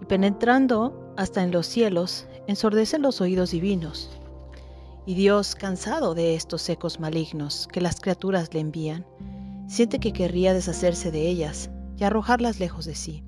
[0.00, 4.10] y penetrando hasta en los cielos, ensordecen los oídos divinos
[5.04, 9.04] y Dios, cansado de estos ecos malignos que las criaturas le envían,
[9.66, 13.24] siente que querría deshacerse de ellas y arrojarlas lejos de sí,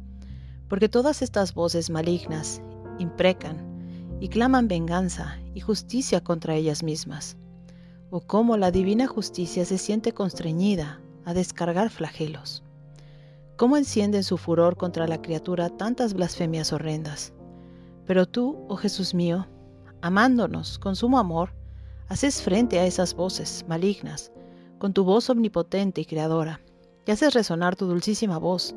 [0.74, 2.60] porque todas estas voces malignas
[2.98, 7.36] imprecan y claman venganza y justicia contra ellas mismas,
[8.10, 12.64] o cómo la divina justicia se siente constreñida a descargar flagelos.
[13.56, 17.32] Cómo enciende su furor contra la criatura tantas blasfemias horrendas.
[18.04, 19.46] Pero tú, oh Jesús mío,
[20.02, 21.50] amándonos con sumo amor,
[22.08, 24.32] Haces frente a esas voces malignas
[24.78, 26.60] con tu voz omnipotente y creadora,
[27.06, 28.74] y haces resonar tu dulcísima voz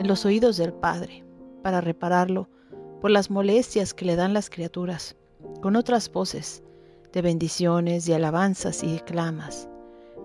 [0.00, 1.27] en los oídos del Padre,
[1.68, 2.48] para repararlo
[3.02, 5.16] por las molestias que le dan las criaturas,
[5.60, 6.62] con otras voces
[7.12, 9.68] de bendiciones, y alabanzas y clamas.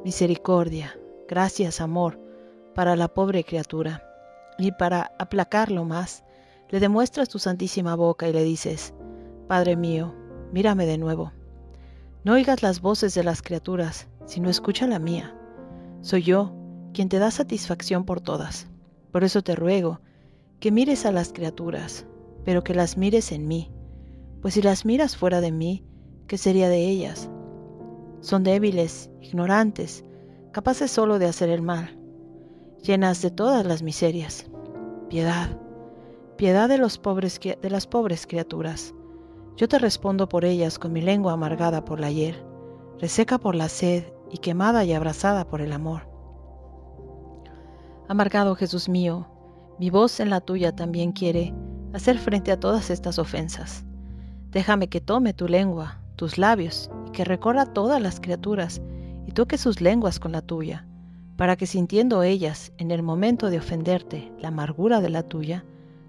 [0.06, 2.18] Misericordia, gracias, amor,
[2.74, 4.02] para la pobre criatura.
[4.58, 6.24] Y para aplacarlo más,
[6.70, 8.94] le demuestras tu santísima boca y le dices,
[9.50, 10.16] Padre mío,
[10.54, 11.34] mírame de nuevo
[12.24, 15.36] No oigas las voces de las criaturas, sino escucha la mía.
[16.00, 16.56] Soy yo
[16.94, 18.70] quien te da satisfacción por todas.
[19.12, 20.00] Por eso te ruego
[20.64, 22.06] que mires a las criaturas,
[22.46, 23.70] pero que las mires en mí,
[24.42, 25.86] pues si las miras fuera de mí,
[26.26, 27.30] ¿qué sería de ellas?
[28.22, 30.06] Son débiles, ignorantes,
[30.54, 32.00] capaces solo de hacer el mal,
[32.82, 34.50] llenas de todas las miserias.
[35.10, 35.60] Piedad,
[36.38, 38.96] piedad de, los pobres, de las pobres criaturas.
[39.58, 42.42] Yo te respondo por ellas con mi lengua amargada por la ayer,
[43.02, 46.08] reseca por la sed y quemada y abrazada por el amor.
[48.08, 49.28] Amargado Jesús mío,
[49.80, 51.54] mi voz en la tuya también quiere
[51.94, 53.86] hacer frente a todas estas ofensas.
[54.52, 58.82] Déjame que tome tu lengua, tus labios, y que recorra todas las criaturas,
[59.26, 60.88] y toque sus lenguas con la tuya,
[61.38, 65.66] para que sintiendo ellas en el momento de ofenderte la amargura de la tuya,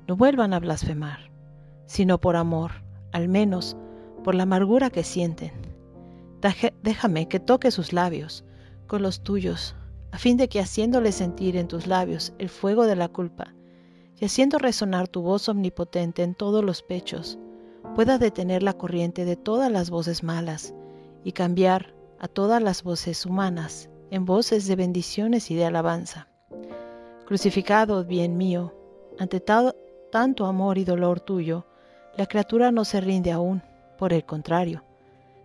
[0.06, 1.30] no vuelvan a blasfemar,
[1.86, 2.72] sino por amor,
[3.12, 3.76] al menos
[4.22, 5.52] por la amargura que sienten.
[6.82, 8.44] Déjame que toque sus labios
[8.86, 9.74] con los tuyos,
[10.12, 13.53] a fin de que haciéndole sentir en tus labios el fuego de la culpa,
[14.24, 17.38] haciendo resonar tu voz omnipotente en todos los pechos,
[17.94, 20.74] pueda detener la corriente de todas las voces malas
[21.24, 26.28] y cambiar a todas las voces humanas en voces de bendiciones y de alabanza.
[27.26, 28.74] Crucificado, bien mío,
[29.18, 31.66] ante tanto amor y dolor tuyo,
[32.16, 33.62] la criatura no se rinde aún,
[33.98, 34.84] por el contrario,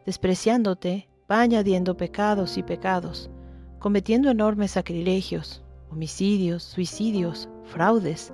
[0.06, 3.30] despreciándote, va añadiendo pecados y pecados,
[3.80, 8.34] cometiendo enormes sacrilegios, homicidios, suicidios, fraudes,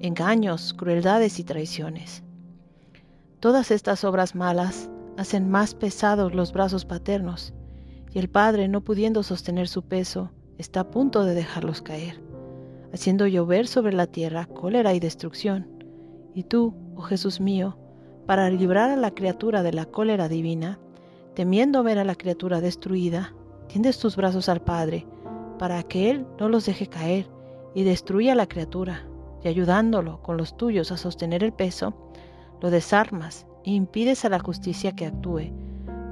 [0.00, 2.22] engaños, crueldades y traiciones.
[3.40, 7.54] Todas estas obras malas hacen más pesados los brazos paternos,
[8.12, 12.22] y el Padre, no pudiendo sostener su peso, está a punto de dejarlos caer,
[12.92, 15.68] haciendo llover sobre la tierra cólera y destrucción.
[16.34, 17.78] Y tú, oh Jesús mío,
[18.26, 20.78] para librar a la criatura de la cólera divina,
[21.34, 23.34] temiendo ver a la criatura destruida,
[23.68, 25.06] tiendes tus brazos al Padre,
[25.58, 27.28] para que Él no los deje caer
[27.74, 29.05] y destruya la criatura,
[29.46, 31.94] y ayudándolo con los tuyos a sostener el peso,
[32.60, 35.52] lo desarmas e impides a la justicia que actúe,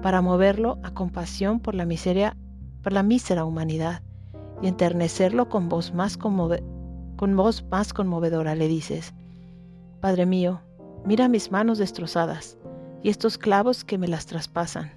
[0.02, 2.36] para moverlo a compasión por la miseria,
[2.84, 4.02] por la mísera humanidad,
[4.62, 6.36] y enternecerlo con voz más, con
[7.18, 9.14] voz más conmovedora, le dices,
[10.00, 10.60] Padre mío,
[11.04, 12.56] mira mis manos destrozadas
[13.02, 14.92] y estos clavos que me las traspasan,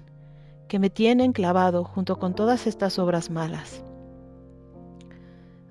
[0.68, 3.82] que me tienen clavado junto con todas estas obras malas.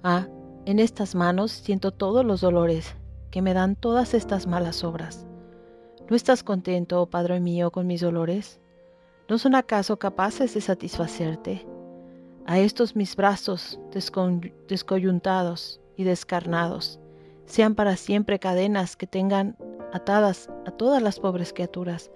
[0.04, 0.28] Ah,
[0.68, 2.94] en estas manos siento todos los dolores
[3.32, 5.26] que me dan todas estas malas obras.
[6.10, 8.60] ¿No estás contento, oh Padre mío, con mis dolores?
[9.30, 11.66] ¿No son acaso capaces de satisfacerte?
[12.46, 13.80] A estos mis brazos
[14.68, 17.00] descoyuntados y descarnados,
[17.46, 19.56] sean para siempre cadenas que tengan
[19.94, 22.12] atadas a todas las pobres criaturas,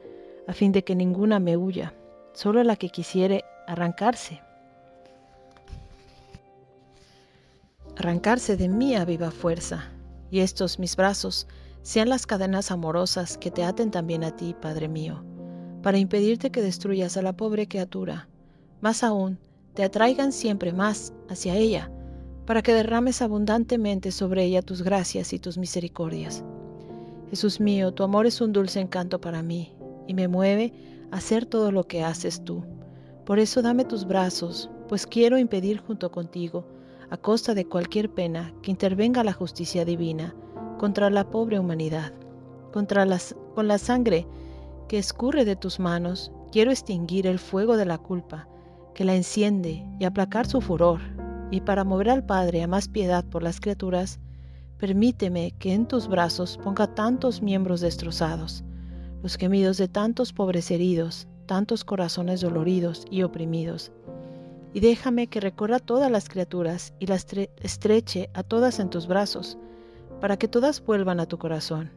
[0.45, 1.93] a fin de que ninguna me huya,
[2.33, 4.41] solo la que quisiere arrancarse
[7.97, 9.91] arrancarse de mí a viva fuerza,
[10.29, 11.47] y estos mis brazos
[11.81, 15.23] sean las cadenas amorosas que te aten también a ti, Padre mío,
[15.81, 18.27] para impedirte que destruyas a la pobre criatura,
[18.81, 19.39] más aún,
[19.73, 21.91] te atraigan siempre más hacia ella,
[22.45, 26.43] para que derrames abundantemente sobre ella tus gracias y tus misericordias.
[27.29, 29.73] Jesús mío, tu amor es un dulce encanto para mí,
[30.07, 30.73] y me mueve
[31.11, 32.63] a hacer todo lo que haces tú.
[33.25, 36.65] Por eso dame tus brazos, pues quiero impedir junto contigo
[37.11, 40.33] a costa de cualquier pena que intervenga la justicia divina
[40.79, 42.13] contra la pobre humanidad.
[42.71, 44.25] Contra las, con la sangre
[44.87, 48.47] que escurre de tus manos, quiero extinguir el fuego de la culpa
[48.95, 51.01] que la enciende y aplacar su furor,
[51.51, 54.19] y para mover al Padre a más piedad por las criaturas,
[54.77, 58.63] permíteme que en tus brazos ponga tantos miembros destrozados,
[59.21, 63.91] los gemidos de tantos pobres heridos, tantos corazones doloridos y oprimidos,
[64.73, 67.25] y déjame que recorra todas las criaturas y las
[67.61, 69.57] estreche a todas en tus brazos,
[70.19, 71.91] para que todas vuelvan a tu corazón.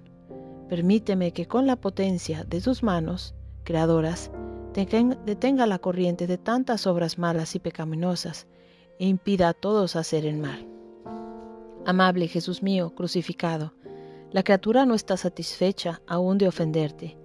[0.68, 3.34] Permíteme que con la potencia de tus manos,
[3.64, 4.30] creadoras,
[4.72, 8.46] detenga la corriente de tantas obras malas y pecaminosas,
[8.98, 10.66] e impida a todos hacer el mal.
[11.84, 13.74] Amable Jesús mío, crucificado,
[14.32, 17.16] la criatura no está satisfecha aún de ofenderte,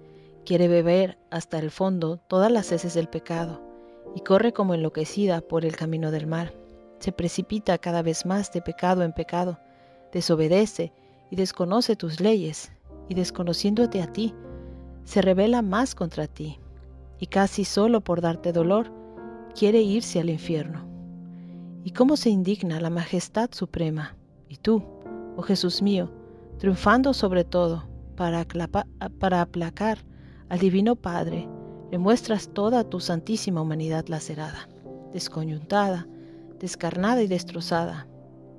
[0.44, 3.69] quiere beber hasta el fondo todas las heces del pecado
[4.14, 6.54] y corre como enloquecida por el camino del mal.
[6.98, 9.58] Se precipita cada vez más de pecado en pecado,
[10.12, 10.92] desobedece
[11.30, 12.72] y desconoce tus leyes,
[13.08, 14.34] y desconociéndote a ti,
[15.04, 16.60] se revela más contra ti,
[17.18, 18.92] y casi solo por darte dolor,
[19.54, 20.86] quiere irse al infierno.
[21.82, 24.16] ¿Y cómo se indigna la majestad suprema?
[24.48, 24.84] Y tú,
[25.36, 26.10] oh Jesús mío,
[26.58, 28.46] triunfando sobre todo, para
[29.40, 29.98] aplacar
[30.48, 31.48] al Divino Padre,
[31.90, 34.68] le muestras toda tu santísima humanidad lacerada,
[35.12, 36.06] desconyuntada,
[36.60, 38.06] descarnada y destrozada,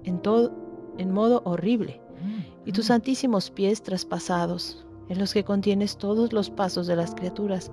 [0.04, 0.52] en, todo,
[0.98, 2.02] en modo horrible,
[2.66, 7.72] y tus santísimos pies traspasados, en los que contienes todos los pasos de las criaturas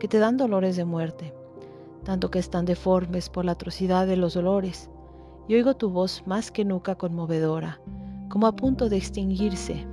[0.00, 1.32] que te dan dolores de muerte,
[2.04, 4.90] tanto que están deformes por la atrocidad de los dolores,
[5.48, 7.80] y oigo tu voz más que nunca conmovedora,
[8.28, 9.86] como a punto de extinguirse,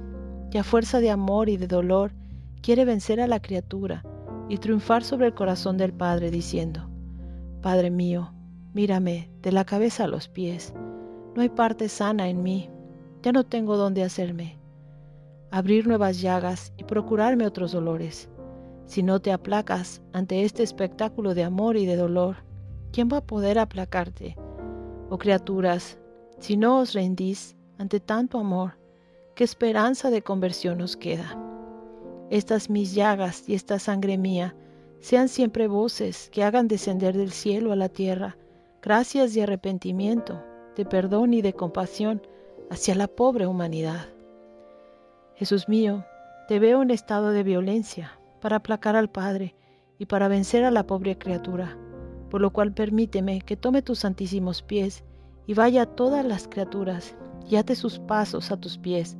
[0.52, 2.14] y a fuerza de amor y de dolor
[2.62, 4.04] quiere vencer a la criatura
[4.50, 6.90] y triunfar sobre el corazón del Padre, diciendo,
[7.62, 8.34] Padre mío,
[8.74, 10.74] mírame de la cabeza a los pies,
[11.36, 12.70] no hay parte sana en mí,
[13.22, 14.60] ya no tengo dónde hacerme,
[15.52, 18.30] abrir nuevas llagas y procurarme otros dolores.
[18.86, 22.38] Si no te aplacas ante este espectáculo de amor y de dolor,
[22.92, 24.36] ¿quién va a poder aplacarte?
[25.10, 25.98] Oh criaturas,
[26.40, 28.78] si no os rendís ante tanto amor,
[29.36, 31.43] ¿qué esperanza de conversión os queda?
[32.30, 34.56] Estas mis llagas y esta sangre mía
[35.00, 38.38] sean siempre voces que hagan descender del cielo a la tierra
[38.82, 40.44] gracias y arrepentimiento,
[40.76, 42.22] de perdón y de compasión
[42.70, 44.08] hacia la pobre humanidad.
[45.36, 46.06] Jesús mío,
[46.48, 49.56] te veo en estado de violencia para aplacar al Padre
[50.00, 51.78] y para vencer a la pobre criatura,
[52.30, 55.04] por lo cual permíteme que tome tus santísimos pies
[55.48, 57.16] y vaya a todas las criaturas
[57.50, 59.18] y ate sus pasos a tus pies,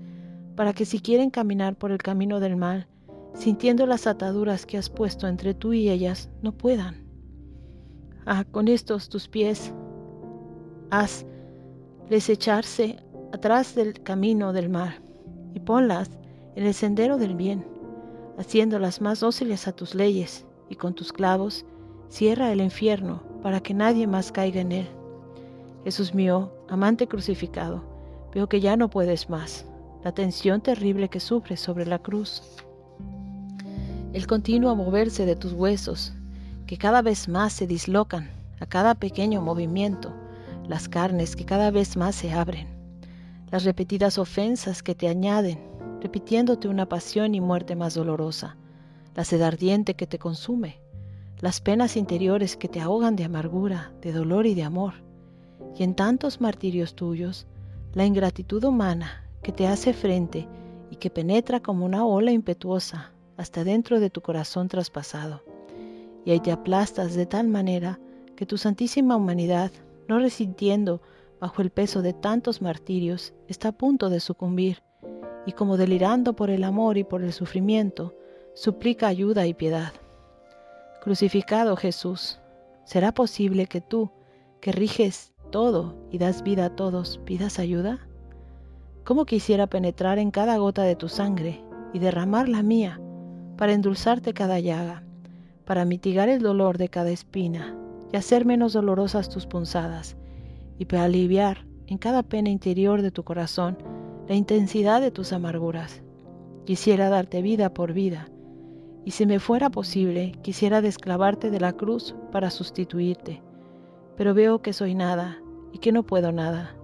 [0.56, 2.88] para que si quieren caminar por el camino del mal,
[3.34, 7.04] sintiendo las ataduras que has puesto entre tú y ellas, no puedan.
[8.26, 9.74] Ah, con estos tus pies,
[10.90, 11.26] haz
[12.10, 12.98] les echarse
[13.32, 15.02] atrás del camino del mar
[15.54, 16.10] y ponlas
[16.56, 17.66] en el sendero del bien,
[18.38, 21.66] haciéndolas más dóciles a tus leyes, y con tus clavos
[22.10, 24.88] cierra el infierno para que nadie más caiga en él.
[25.84, 27.84] Jesús mío, amante crucificado,
[28.34, 29.66] veo que ya no puedes más,
[30.04, 32.42] la tensión terrible que sufres sobre la cruz,
[34.14, 36.14] el continuo moverse de tus huesos,
[36.68, 40.14] que cada vez más se dislocan a cada pequeño movimiento,
[40.68, 42.68] las carnes que cada vez más se abren,
[43.50, 45.60] las repetidas ofensas que te añaden,
[46.00, 48.56] repitiéndote una pasión y muerte más dolorosa,
[49.16, 50.80] la sed ardiente que te consume,
[51.40, 54.94] las penas interiores que te ahogan de amargura, de dolor y de amor,
[55.76, 57.48] y en tantos martirios tuyos,
[57.96, 60.48] la ingratitud humana que te hace frente
[60.92, 65.44] y que penetra como una ola impetuosa hasta dentro de tu corazón traspasado.
[66.24, 68.00] Y ahí te aplastas de tal manera
[68.38, 69.70] que tu santísima humanidad,
[70.08, 71.02] no resintiendo
[71.42, 74.82] bajo el peso de tantos martirios, está a punto de sucumbir,
[75.46, 78.16] y como delirando por el amor y por el sufrimiento,
[78.54, 79.92] suplica ayuda y piedad.
[81.02, 82.40] Crucificado Jesús,
[82.86, 84.10] ¿será posible que tú,
[84.62, 88.08] que riges todo y das vida a todos, pidas ayuda?
[89.04, 93.02] ¿Cómo quisiera penetrar en cada gota de tu sangre y derramar la mía
[93.64, 95.04] para endulzarte cada llaga,
[95.64, 97.74] para mitigar el dolor de cada espina
[98.12, 100.18] y hacer menos dolorosas tus punzadas,
[100.78, 103.78] y para aliviar en cada pena interior de tu corazón
[104.28, 106.04] la intensidad de tus amarguras.
[106.66, 108.28] Quisiera darte vida por vida,
[109.06, 113.42] y si me fuera posible, quisiera desclavarte de la cruz para sustituirte,
[114.18, 115.38] pero veo que soy nada
[115.72, 116.76] y que no puedo nada.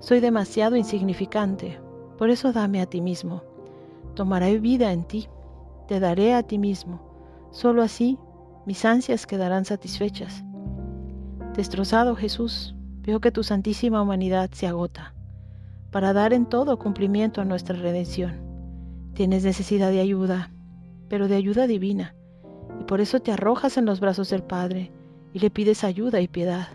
[0.00, 1.78] Soy demasiado insignificante,
[2.18, 3.44] por eso dame a ti mismo.
[4.16, 5.28] Tomaré vida en ti
[5.86, 7.00] te daré a ti mismo.
[7.50, 8.18] Solo así
[8.66, 10.44] mis ansias quedarán satisfechas.
[11.54, 15.14] Destrozado Jesús, veo que tu santísima humanidad se agota
[15.90, 18.40] para dar en todo cumplimiento a nuestra redención.
[19.14, 20.50] Tienes necesidad de ayuda,
[21.08, 22.14] pero de ayuda divina,
[22.80, 24.92] y por eso te arrojas en los brazos del Padre
[25.32, 26.68] y le pides ayuda y piedad.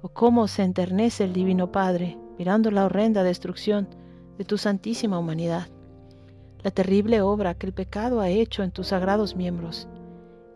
[0.00, 3.88] O cómo se enternece el Divino Padre mirando la horrenda destrucción
[4.38, 5.68] de tu santísima humanidad
[6.62, 9.88] la terrible obra que el pecado ha hecho en tus sagrados miembros,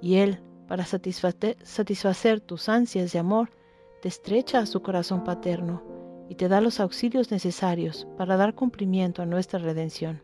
[0.00, 3.50] y Él, para satisfacer, tus ansias de amor,
[4.02, 5.82] te estrecha a su corazón paterno
[6.28, 10.22] y te da los auxilios necesarios para dar cumplimiento a nuestra redención.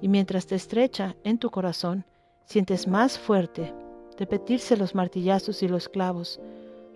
[0.00, 2.04] Y mientras te estrecha en tu corazón,
[2.44, 3.74] sientes más fuerte
[4.18, 6.40] repetirse los martillazos y los clavos,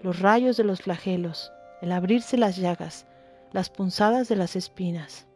[0.03, 3.07] los rayos de los flagelos, el abrirse las llagas,
[3.53, 5.27] las punzadas de las espinas.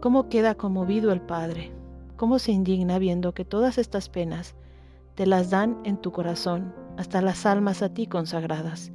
[0.00, 1.72] ¿Cómo queda conmovido el Padre?
[2.16, 4.54] ¿Cómo se indigna viendo que todas estas penas
[5.16, 8.92] te las dan en tu corazón hasta las almas a ti consagradas?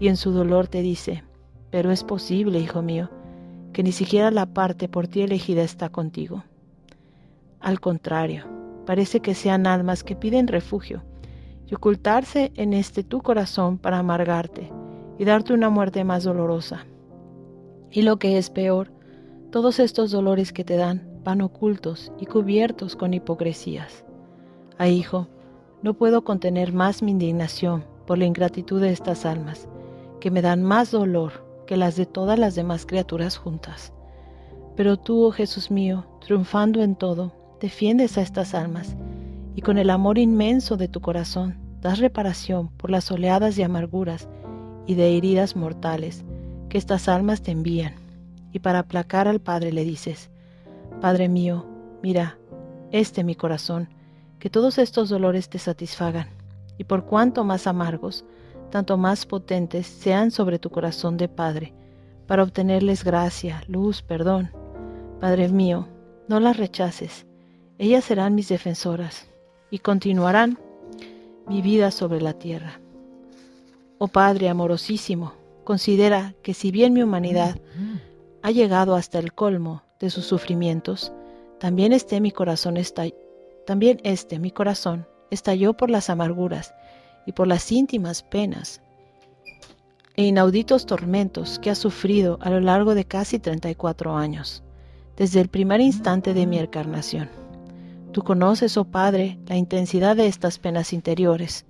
[0.00, 1.22] Y en su dolor te dice,
[1.70, 3.10] pero es posible, hijo mío,
[3.74, 6.44] que ni siquiera la parte por ti elegida está contigo.
[7.60, 8.46] Al contrario,
[8.86, 11.04] parece que sean almas que piden refugio
[11.66, 14.70] y ocultarse en este tu corazón para amargarte
[15.18, 16.86] y darte una muerte más dolorosa.
[17.90, 18.92] Y lo que es peor,
[19.50, 24.04] todos estos dolores que te dan van ocultos y cubiertos con hipocresías.
[24.78, 25.28] Ah, hijo,
[25.82, 29.68] no puedo contener más mi indignación por la ingratitud de estas almas,
[30.20, 33.92] que me dan más dolor que las de todas las demás criaturas juntas.
[34.76, 38.96] Pero tú, oh Jesús mío, triunfando en todo, defiendes a estas almas,
[39.54, 44.28] y con el amor inmenso de tu corazón das reparación por las oleadas de amarguras
[44.86, 46.24] y de heridas mortales
[46.68, 47.94] que estas almas te envían.
[48.52, 50.30] Y para aplacar al Padre le dices,
[51.00, 51.66] Padre mío,
[52.02, 52.38] mira,
[52.90, 53.88] este mi corazón,
[54.38, 56.28] que todos estos dolores te satisfagan,
[56.78, 58.24] y por cuanto más amargos,
[58.70, 61.74] tanto más potentes sean sobre tu corazón de Padre,
[62.26, 64.50] para obtenerles gracia, luz, perdón.
[65.20, 65.88] Padre mío,
[66.28, 67.26] no las rechaces,
[67.78, 69.28] ellas serán mis defensoras
[69.74, 70.56] y continuarán
[71.48, 72.80] mi vida sobre la tierra.
[73.98, 75.32] Oh Padre amorosísimo,
[75.64, 77.60] considera que si bien mi humanidad
[78.42, 81.12] ha llegado hasta el colmo de sus sufrimientos,
[81.58, 83.02] también este mi corazón está,
[83.66, 86.72] también este mi corazón estalló por las amarguras
[87.26, 88.80] y por las íntimas penas
[90.14, 94.62] e inauditos tormentos que ha sufrido a lo largo de casi 34 años,
[95.16, 97.43] desde el primer instante de mi encarnación.
[98.14, 101.66] Tú conoces, oh Padre, la intensidad de estas penas interiores,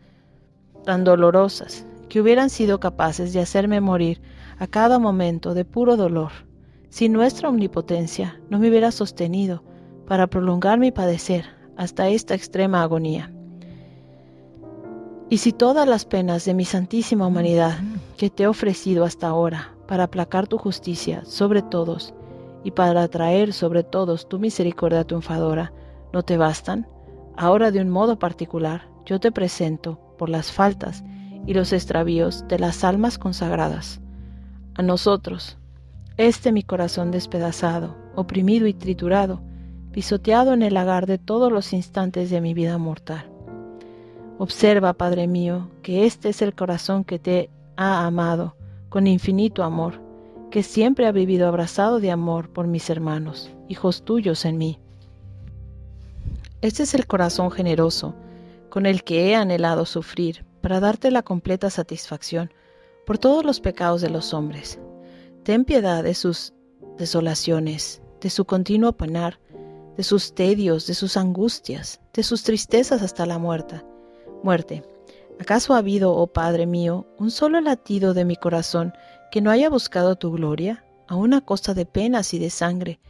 [0.85, 4.21] tan dolorosas, que hubieran sido capaces de hacerme morir
[4.59, 6.33] a cada momento de puro dolor,
[6.91, 9.65] si nuestra omnipotencia no me hubiera sostenido
[10.07, 11.47] para prolongar mi padecer
[11.79, 13.33] hasta esta extrema agonía.
[15.31, 17.79] Y si todas las penas de mi santísima humanidad
[18.19, 22.13] que te he ofrecido hasta ahora para aplacar tu justicia sobre todos
[22.65, 25.73] y para traer sobre todos tu misericordia triunfadora
[26.15, 26.87] no te bastan,
[27.37, 31.03] ahora de un modo particular yo te presento por las faltas
[31.45, 34.01] y los extravíos de las almas consagradas.
[34.77, 35.59] A nosotros,
[36.17, 39.43] este mi corazón despedazado, oprimido y triturado,
[39.91, 43.29] pisoteado en el lagar de todos los instantes de mi vida mortal.
[44.39, 48.55] Observa, Padre mío, que este es el corazón que te ha amado
[48.89, 50.01] con infinito amor,
[50.53, 54.79] que siempre ha vivido abrazado de amor por mis hermanos, hijos tuyos en mí.
[56.65, 58.15] Este es el corazón generoso
[58.71, 62.55] con el que he anhelado sufrir para darte la completa satisfacción
[63.05, 64.81] por todos los pecados de los hombres.
[65.43, 66.55] Ten piedad de sus
[66.97, 69.39] desolaciones, de su continuo penar,
[69.99, 73.83] de sus tedios, de sus angustias, de sus tristezas hasta la muerte
[74.43, 74.85] muerte.
[75.39, 78.95] ¿Acaso ha habido, oh Padre mío, un solo latido de mi corazón
[79.31, 83.01] que no haya buscado tu gloria, a una costa de penas y de sangre,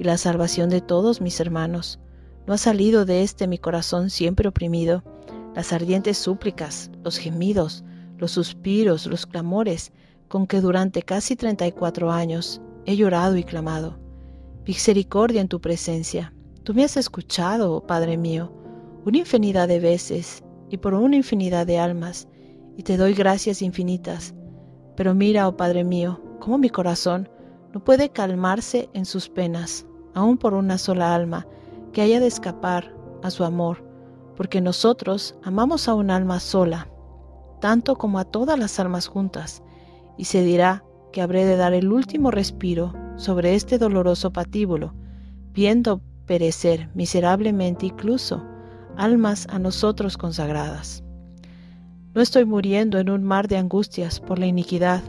[0.00, 2.00] y la salvación de todos mis hermanos?
[2.46, 5.02] ¿No ha salido de este mi corazón siempre oprimido
[5.54, 7.84] las ardientes súplicas, los gemidos,
[8.18, 9.92] los suspiros, los clamores,
[10.28, 13.98] con que durante casi treinta y cuatro años he llorado y clamado?
[14.66, 16.34] Misericordia en tu presencia.
[16.64, 18.52] Tú me has escuchado, oh Padre mío,
[19.06, 22.28] una infinidad de veces, y por una infinidad de almas,
[22.76, 24.34] y te doy gracias infinitas.
[24.96, 27.28] Pero mira, oh Padre mío, cómo mi corazón
[27.72, 31.46] no puede calmarse en sus penas, aun por una sola alma
[31.94, 32.92] que haya de escapar
[33.22, 33.82] a su amor,
[34.36, 36.88] porque nosotros amamos a un alma sola,
[37.60, 39.62] tanto como a todas las almas juntas,
[40.18, 44.92] y se dirá que habré de dar el último respiro sobre este doloroso patíbulo,
[45.52, 48.42] viendo perecer miserablemente incluso
[48.96, 51.04] almas a nosotros consagradas.
[52.12, 55.02] No estoy muriendo en un mar de angustias por la iniquidad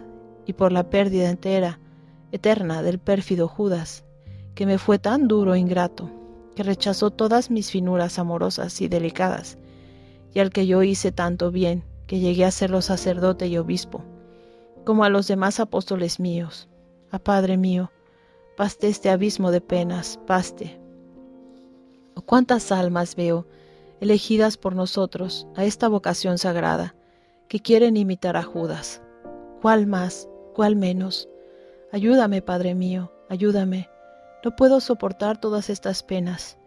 [0.45, 1.79] y por la pérdida entera,
[2.31, 4.05] eterna del pérfido Judas,
[4.53, 6.11] que me fue tan duro e ingrato,
[6.55, 9.57] que rechazó todas mis finuras amorosas y delicadas,
[10.33, 14.03] y al que yo hice tanto bien, que llegué a serlo sacerdote y obispo,
[14.85, 16.67] como a los demás apóstoles míos.
[17.11, 17.91] A Padre mío,
[18.57, 20.79] paste este abismo de penas, paste.
[22.15, 23.45] ¿O cuántas almas veo
[24.01, 26.95] elegidas por nosotros a esta vocación sagrada,
[27.47, 29.01] que quieren imitar a Judas.
[29.61, 30.27] ¿Cuál más?
[30.53, 31.29] ¿Cuál menos?
[31.91, 33.89] Ayúdame, Padre mío, ayúdame.
[34.45, 36.59] No puedo soportar todas estas penas.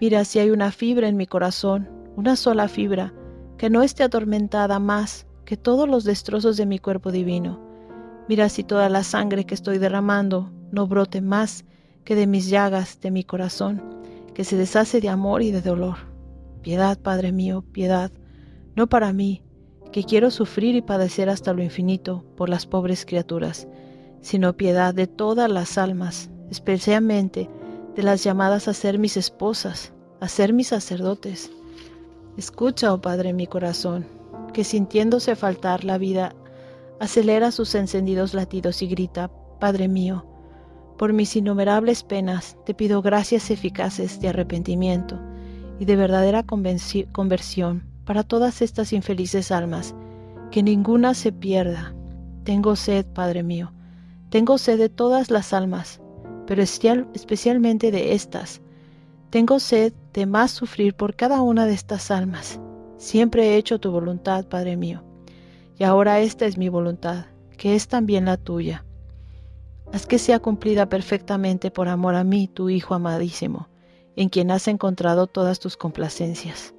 [0.00, 3.14] Mira si hay una fibra en mi corazón, una sola fibra,
[3.56, 7.60] que no esté atormentada más que todos los destrozos de mi cuerpo divino.
[8.28, 11.64] Mira si toda la sangre que estoy derramando no brote más
[12.02, 13.80] que de mis llagas de mi corazón,
[14.34, 15.98] que se deshace de amor y de dolor.
[16.62, 18.10] Piedad, Padre mío, piedad,
[18.74, 19.44] no para mí,
[19.92, 23.68] que quiero sufrir y padecer hasta lo infinito por las pobres criaturas,
[24.20, 27.48] sino piedad de todas las almas, especialmente
[27.94, 31.50] de las llamadas a ser mis esposas, a ser mis sacerdotes.
[32.36, 34.06] Escucha, oh Padre, mi corazón,
[34.52, 36.34] que sintiéndose faltar la vida,
[37.00, 40.26] acelera sus encendidos latidos y grita, Padre mío,
[40.98, 45.18] Por mis innumerables penas te pido gracias eficaces de arrepentimiento
[45.78, 49.94] y de verdadera conversión para todas estas infelices almas,
[50.50, 51.94] que ninguna se pierda.
[52.44, 53.72] Tengo sed, Padre mío,
[54.28, 55.99] tengo sed de todas las almas,
[56.50, 58.60] pero especialmente de estas.
[59.30, 62.58] Tengo sed de más sufrir por cada una de estas almas.
[62.96, 65.04] Siempre he hecho tu voluntad, Padre mío,
[65.78, 67.26] y ahora esta es mi voluntad,
[67.56, 68.84] que es también la tuya.
[69.92, 73.68] Haz que sea cumplida perfectamente por amor a mí, tu Hijo amadísimo,
[74.16, 76.74] en quien has encontrado todas tus complacencias.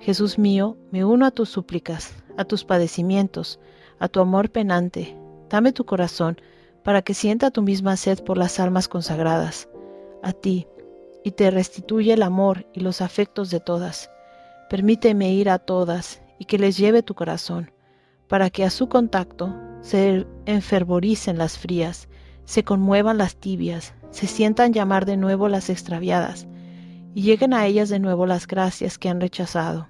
[0.00, 3.60] Jesús mío, me uno a tus súplicas, a tus padecimientos,
[3.98, 5.14] a tu amor penante.
[5.50, 6.38] Dame tu corazón,
[6.82, 9.68] para que sienta tu misma sed por las almas consagradas,
[10.22, 10.66] a ti,
[11.24, 14.10] y te restituya el amor y los afectos de todas.
[14.68, 17.70] Permíteme ir a todas y que les lleve tu corazón,
[18.28, 22.08] para que a su contacto se enfervoricen las frías,
[22.44, 26.46] se conmuevan las tibias, se sientan llamar de nuevo las extraviadas,
[27.14, 29.88] y lleguen a ellas de nuevo las gracias que han rechazado.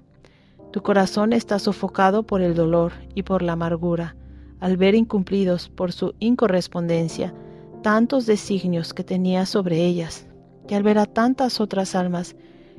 [0.71, 4.15] Tu corazón está sofocado por el dolor y por la amargura,
[4.61, 7.33] al ver incumplidos por su incorrespondencia
[7.81, 10.27] tantos designios que tenía sobre ellas,
[10.69, 12.35] y al ver a tantas otras almas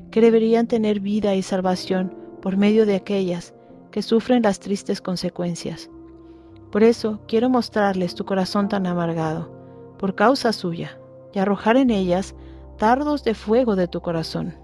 [0.09, 3.53] que deberían tener vida y salvación por medio de aquellas
[3.91, 5.89] que sufren las tristes consecuencias.
[6.71, 9.51] Por eso quiero mostrarles tu corazón tan amargado,
[9.99, 10.97] por causa suya,
[11.33, 12.33] y arrojar en ellas
[12.79, 14.55] dardos de fuego de tu corazón.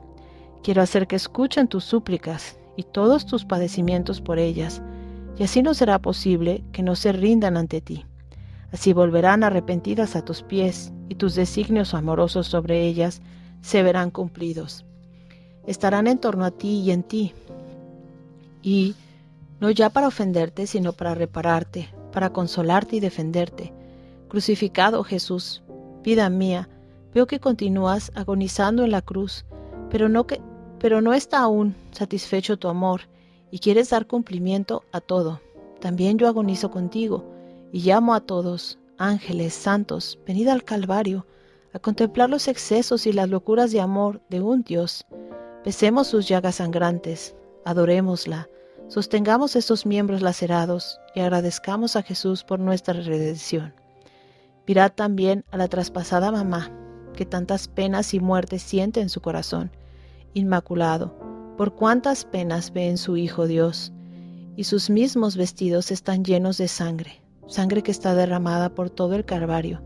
[0.63, 4.81] Quiero hacer que escuchen tus súplicas y todos tus padecimientos por ellas,
[5.39, 8.05] y así no será posible que no se rindan ante ti.
[8.73, 13.21] Así volverán arrepentidas a tus pies, y tus designios amorosos sobre ellas
[13.61, 14.85] se verán cumplidos.
[15.65, 17.33] Estarán en torno a ti y en ti,
[18.61, 18.95] y
[19.61, 23.73] no ya para ofenderte, sino para repararte, para consolarte y defenderte.
[24.27, 25.63] Crucificado Jesús,
[26.03, 26.67] vida mía,
[27.13, 29.45] veo que continúas agonizando en la cruz,
[29.89, 30.41] pero no que
[30.79, 33.01] pero no está aún satisfecho tu amor
[33.51, 35.41] y quieres dar cumplimiento a todo.
[35.79, 37.25] También yo agonizo contigo
[37.71, 41.25] y llamo a todos, ángeles, santos, venid al Calvario,
[41.73, 45.05] a contemplar los excesos y las locuras de amor de un Dios.
[45.63, 47.35] Besemos sus llagas sangrantes,
[47.65, 48.49] adorémosla,
[48.87, 53.73] sostengamos esos miembros lacerados y agradezcamos a Jesús por nuestra redención.
[54.67, 56.71] Mirad también a la traspasada mamá,
[57.13, 59.71] que tantas penas y muertes siente en su corazón,
[60.33, 61.28] inmaculado,
[61.59, 63.91] por cuántas penas ve en su Hijo Dios,
[64.55, 69.25] y sus mismos vestidos están llenos de sangre, sangre que está derramada por todo el
[69.25, 69.81] Calvario,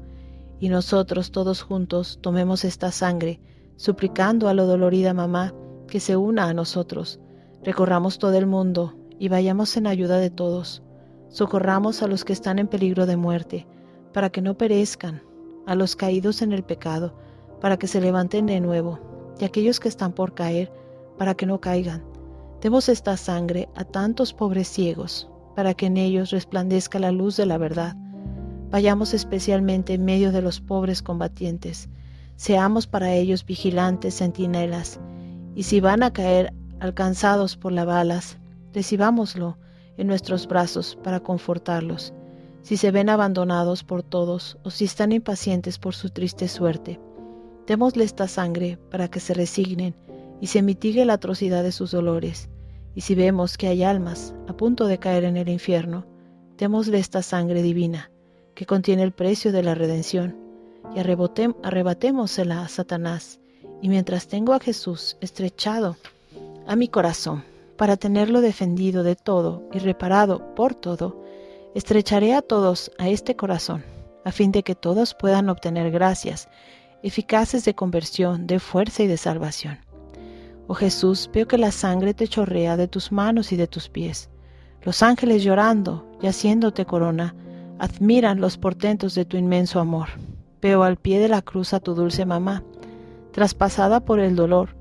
[0.60, 3.42] y nosotros todos juntos tomemos esta sangre,
[3.76, 5.52] suplicando a la dolorida mamá
[5.88, 7.20] que se una a nosotros,
[7.64, 10.84] recorramos todo el mundo y vayamos en ayuda de todos,
[11.30, 13.66] socorramos a los que están en peligro de muerte,
[14.14, 15.24] para que no perezcan,
[15.66, 17.16] a los caídos en el pecado,
[17.60, 19.00] para que se levanten de nuevo,
[19.40, 20.83] y aquellos que están por caer,
[21.24, 22.04] para que no caigan.
[22.60, 27.46] Demos esta sangre a tantos pobres ciegos, para que en ellos resplandezca la luz de
[27.46, 27.96] la verdad.
[28.72, 31.88] Vayamos especialmente en medio de los pobres combatientes,
[32.36, 35.00] seamos para ellos vigilantes centinelas,
[35.56, 38.38] y si van a caer alcanzados por las balas,
[38.74, 39.58] recibámoslo
[39.96, 42.14] en nuestros brazos para confortarlos,
[42.64, 47.00] si se ven abandonados por todos o si están impacientes por su triste suerte.
[47.66, 49.96] Démosle esta sangre para que se resignen
[50.44, 52.50] y se mitigue la atrocidad de sus dolores.
[52.96, 56.06] Y si vemos que hay almas a punto de caer en el infierno,
[56.58, 58.12] démosle esta sangre divina
[58.54, 60.36] que contiene el precio de la redención
[60.94, 63.40] y arrebatémosela a Satanás.
[63.82, 65.96] Y mientras tengo a Jesús estrechado
[66.68, 67.46] a mi corazón
[67.78, 71.24] para tenerlo defendido de todo y reparado por todo,
[71.74, 73.86] estrecharé a todos a este corazón,
[74.26, 76.50] a fin de que todos puedan obtener gracias
[77.02, 79.93] eficaces de conversión, de fuerza y de salvación.
[80.68, 84.30] Oh Jesús, veo que la sangre te chorrea de tus manos y de tus pies.
[84.82, 87.36] Los ángeles llorando y haciéndote corona,
[87.80, 90.10] admiran los portentos de tu inmenso amor.
[90.62, 92.64] Veo al pie de la cruz a tu dulce mamá,
[93.32, 94.76] traspasada por el dolor,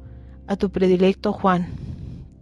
[0.46, 1.66] a tu predilecto Juan,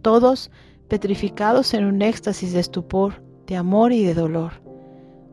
[0.01, 0.51] todos
[0.87, 4.53] petrificados en un éxtasis de estupor, de amor y de dolor.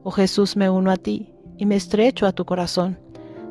[0.02, 2.98] Oh Jesús, me uno a ti y me estrecho a tu corazón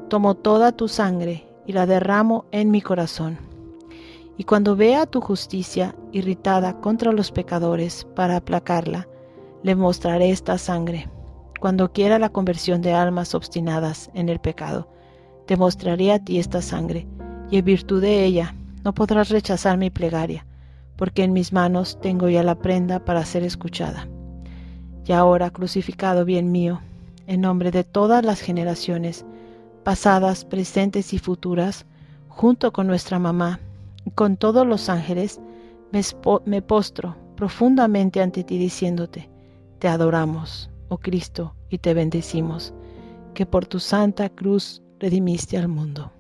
[0.08, 3.38] tomo toda tu sangre y la derramo en mi corazón.
[4.38, 9.08] Y cuando vea tu justicia irritada contra los pecadores para aplacarla,
[9.64, 11.10] le mostraré esta sangre.
[11.60, 14.88] Cuando quiera la conversión de almas obstinadas en el pecado,
[15.48, 17.08] te mostraré a ti esta sangre,
[17.50, 20.46] y en virtud de ella no podrás rechazar mi plegaria,
[20.98, 24.08] porque en mis manos tengo ya la prenda para ser escuchada.
[25.04, 26.82] Y ahora, crucificado bien mío,
[27.26, 29.26] en nombre de todas las generaciones,
[29.84, 31.86] pasadas, presentes y futuras,
[32.28, 33.60] junto con nuestra mamá
[34.16, 35.40] con todos los ángeles,
[36.46, 39.30] me, postro profundamente ante ti diciéndote,
[39.80, 42.74] te adoramos, oh Cristo, y te bendecimos,
[43.34, 46.12] que por tu santa cruz redimiste al mundo.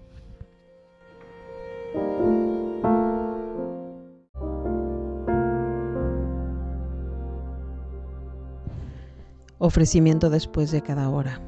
[9.59, 11.41] Ofrecimiento después de cada hora.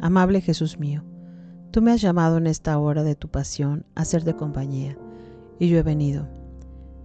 [0.00, 1.04] Amable Jesús mío,
[1.70, 4.96] tú me has llamado en esta hora de tu pasión a ser de compañía,
[5.58, 6.28] y yo he venido.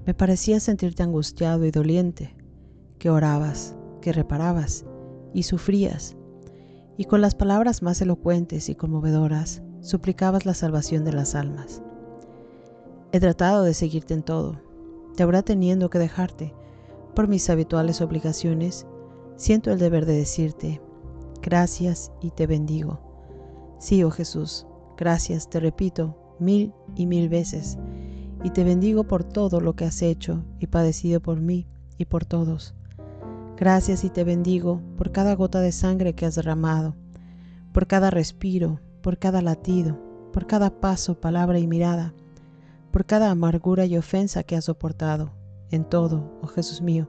[0.06, 2.36] Me parecía sentirte angustiado y doliente,
[2.99, 4.86] que orabas, que reparabas
[5.34, 6.16] y sufrías,
[6.97, 11.82] y con las palabras más elocuentes y conmovedoras suplicabas la salvación de las almas.
[13.12, 14.62] He tratado de seguirte en todo,
[15.16, 16.54] te habrá teniendo que dejarte
[17.16, 18.88] por mis habituales obligaciones
[19.36, 20.80] Siento el deber de decirte,
[21.41, 22.99] gracias y te bendigo.
[23.80, 27.78] Sí, oh Jesús, gracias, te repito, mil y mil veces,
[28.44, 31.66] y te bendigo por todo lo que has hecho y padecido por mí
[31.98, 32.76] y por todos.
[33.58, 36.96] Gracias y te bendigo por cada gota de sangre que has derramado,
[37.72, 39.98] por cada respiro, por cada latido,
[40.32, 42.14] por cada paso, palabra y mirada,
[42.91, 45.32] por cada amargura y ofensa que has soportado,
[45.72, 47.08] en todo, oh Jesús mío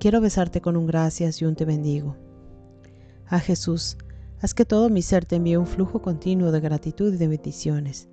[0.00, 2.16] Quiero besarte con un gracias y un te bendigo.
[3.26, 3.98] A Jesús,
[4.40, 8.08] haz que todo mi ser te envíe un flujo continuo de gratitud y de bendiciones,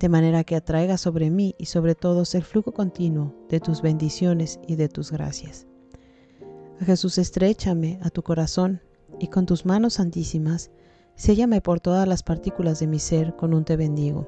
[0.00, 4.58] de manera que atraiga sobre mí y sobre todos el flujo continuo de tus bendiciones
[4.66, 5.66] y de tus gracias.
[6.80, 8.80] A Jesús, estrechame a tu corazón
[9.18, 10.70] y con tus manos santísimas,
[11.16, 14.26] séllame por todas las partículas de mi ser con un te bendigo.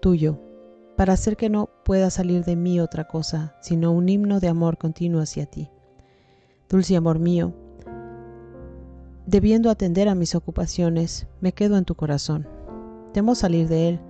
[0.00, 0.38] Tuyo,
[0.96, 4.78] para hacer que no pueda salir de mí otra cosa, sino un himno de amor
[4.78, 5.70] continuo hacia ti.
[6.68, 7.52] Dulce amor mío,
[9.26, 12.46] debiendo atender a mis ocupaciones, me quedo en tu corazón.
[13.12, 14.00] Temo salir de él,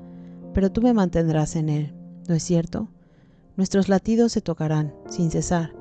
[0.52, 1.94] pero tú me mantendrás en él,
[2.28, 2.88] ¿no es cierto?
[3.56, 5.72] Nuestros latidos se tocarán sin cesar,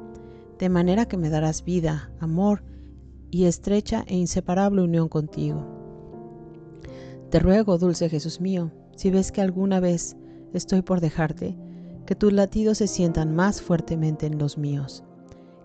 [0.58, 2.64] de manera que me darás vida, amor
[3.32, 5.66] y estrecha e inseparable unión contigo.
[7.30, 10.18] Te ruego, dulce Jesús mío, si ves que alguna vez
[10.54, 11.56] estoy por dejarte,
[12.06, 15.04] que tus latidos se sientan más fuertemente en los míos,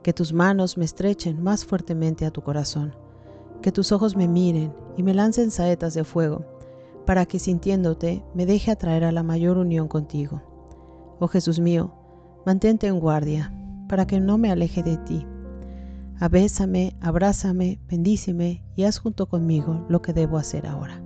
[0.03, 2.95] que tus manos me estrechen más fuertemente a tu corazón,
[3.63, 6.45] que tus ojos me miren y me lancen saetas de fuego,
[7.07, 10.43] para que sintiéndote me deje atraer a la mayor unión contigo.
[11.21, 11.95] Oh Jesús mío,
[12.47, 13.53] mantente en guardia,
[13.89, 15.27] para que no me aleje de ti.
[16.19, 21.04] Abésame, abrázame, bendíceme y haz junto conmigo lo que debo hacer ahora.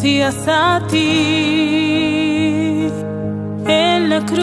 [0.00, 1.08] Gracias a ti
[3.66, 4.40] en la cruz.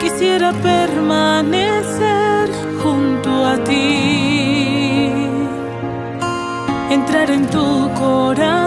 [0.00, 2.48] Quisiera permanecer
[2.82, 5.12] junto a ti
[6.90, 8.61] entrar en tu corazón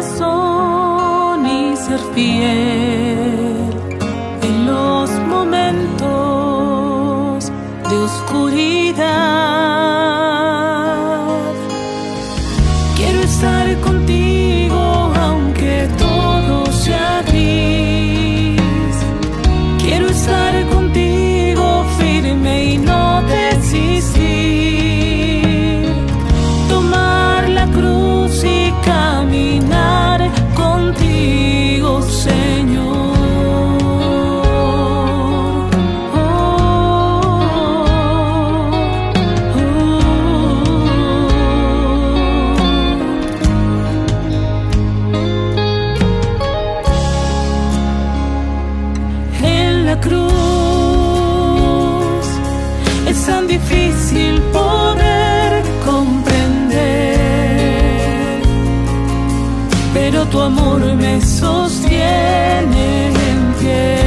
[60.31, 63.97] tu amor me sostiene en pie.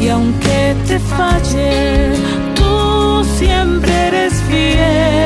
[0.00, 2.12] Y aunque te falle,
[2.54, 5.21] tú siempre eres fiel.